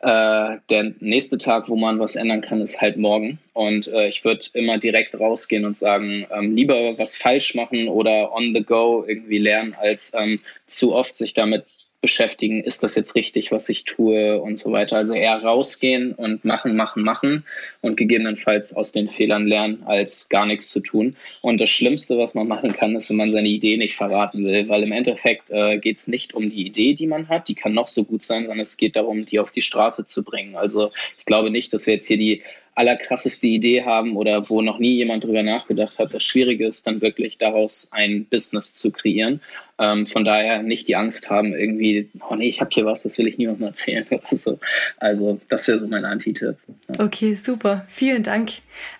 äh, 0.00 0.56
der 0.70 0.92
nächste 1.00 1.36
Tag, 1.38 1.68
wo 1.68 1.76
man 1.76 1.98
was 1.98 2.16
ändern 2.16 2.40
kann, 2.40 2.60
ist 2.60 2.80
halt 2.80 2.96
morgen. 2.96 3.38
Und 3.52 3.88
äh, 3.88 4.08
ich 4.08 4.24
würde 4.24 4.46
immer 4.54 4.78
direkt 4.78 5.18
rausgehen 5.18 5.64
und 5.64 5.76
sagen, 5.76 6.26
ähm, 6.32 6.56
lieber 6.56 6.98
was 6.98 7.16
falsch 7.16 7.54
machen 7.54 7.88
oder 7.88 8.32
on 8.32 8.54
the 8.54 8.62
go 8.62 9.04
irgendwie 9.06 9.38
lernen, 9.38 9.74
als 9.78 10.12
ähm, 10.16 10.38
zu 10.66 10.94
oft 10.94 11.16
sich 11.16 11.34
damit 11.34 11.89
beschäftigen, 12.00 12.62
ist 12.62 12.82
das 12.82 12.94
jetzt 12.94 13.14
richtig, 13.14 13.52
was 13.52 13.68
ich 13.68 13.84
tue 13.84 14.40
und 14.40 14.58
so 14.58 14.72
weiter. 14.72 14.96
Also 14.96 15.12
eher 15.12 15.42
rausgehen 15.42 16.12
und 16.12 16.44
machen, 16.44 16.74
machen, 16.74 17.02
machen 17.02 17.44
und 17.82 17.96
gegebenenfalls 17.96 18.74
aus 18.74 18.92
den 18.92 19.08
Fehlern 19.08 19.46
lernen, 19.46 19.76
als 19.86 20.28
gar 20.28 20.46
nichts 20.46 20.70
zu 20.70 20.80
tun. 20.80 21.16
Und 21.42 21.60
das 21.60 21.68
Schlimmste, 21.68 22.16
was 22.16 22.34
man 22.34 22.48
machen 22.48 22.72
kann, 22.72 22.96
ist, 22.96 23.10
wenn 23.10 23.16
man 23.16 23.30
seine 23.30 23.48
Idee 23.48 23.76
nicht 23.76 23.96
verraten 23.96 24.44
will, 24.44 24.68
weil 24.68 24.82
im 24.82 24.92
Endeffekt 24.92 25.50
äh, 25.50 25.78
geht 25.78 25.98
es 25.98 26.08
nicht 26.08 26.34
um 26.34 26.48
die 26.50 26.66
Idee, 26.66 26.94
die 26.94 27.06
man 27.06 27.28
hat, 27.28 27.48
die 27.48 27.54
kann 27.54 27.74
noch 27.74 27.88
so 27.88 28.04
gut 28.04 28.24
sein, 28.24 28.44
sondern 28.44 28.60
es 28.60 28.76
geht 28.76 28.96
darum, 28.96 29.24
die 29.24 29.38
auf 29.38 29.52
die 29.52 29.62
Straße 29.62 30.06
zu 30.06 30.24
bringen. 30.24 30.56
Also 30.56 30.92
ich 31.18 31.26
glaube 31.26 31.50
nicht, 31.50 31.72
dass 31.72 31.86
wir 31.86 31.94
jetzt 31.94 32.06
hier 32.06 32.18
die 32.18 32.42
allerkrasseste 32.80 33.46
Idee 33.46 33.84
haben 33.84 34.16
oder 34.16 34.48
wo 34.48 34.62
noch 34.62 34.78
nie 34.78 34.94
jemand 34.94 35.24
drüber 35.24 35.42
nachgedacht 35.42 35.98
hat. 35.98 36.14
Das 36.14 36.24
Schwierige 36.24 36.66
ist 36.66 36.86
dann 36.86 37.02
wirklich 37.02 37.36
daraus 37.36 37.88
ein 37.90 38.26
Business 38.30 38.74
zu 38.74 38.90
kreieren. 38.90 39.40
Ähm, 39.78 40.06
von 40.06 40.24
daher 40.24 40.62
nicht 40.62 40.88
die 40.88 40.96
Angst 40.96 41.28
haben, 41.28 41.54
irgendwie, 41.54 42.08
oh 42.28 42.34
nee, 42.34 42.48
ich 42.48 42.60
habe 42.60 42.70
hier 42.72 42.86
was, 42.86 43.02
das 43.02 43.18
will 43.18 43.28
ich 43.28 43.36
niemandem 43.36 43.66
erzählen 43.68 44.06
oder 44.10 44.36
so. 44.36 44.58
Also 44.96 45.40
das 45.48 45.68
wäre 45.68 45.78
so 45.78 45.86
mein 45.88 46.04
Antitipp. 46.04 46.56
Ja. 46.88 47.04
Okay, 47.04 47.34
super. 47.34 47.84
Vielen 47.86 48.22
Dank. 48.22 48.50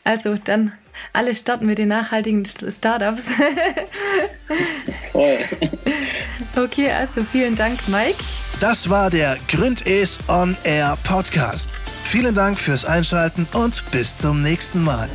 Also 0.04 0.34
dann 0.44 0.72
alle 1.14 1.34
starten 1.34 1.66
mit 1.66 1.78
den 1.78 1.88
nachhaltigen 1.88 2.44
Startups. 2.44 3.24
Voll. 5.12 5.38
Okay, 6.56 6.90
also 6.90 7.22
vielen 7.22 7.56
Dank, 7.56 7.88
Mike. 7.88 8.18
Das 8.60 8.90
war 8.90 9.08
der 9.08 9.38
Gründes 9.48 10.18
On 10.28 10.54
Air 10.64 10.98
Podcast. 11.02 11.78
Vielen 12.04 12.34
Dank 12.34 12.60
fürs 12.60 12.84
Einschalten 12.84 13.48
und 13.54 13.82
bis 13.90 14.18
zum 14.18 14.42
nächsten 14.42 14.84
Mal. 14.84 15.08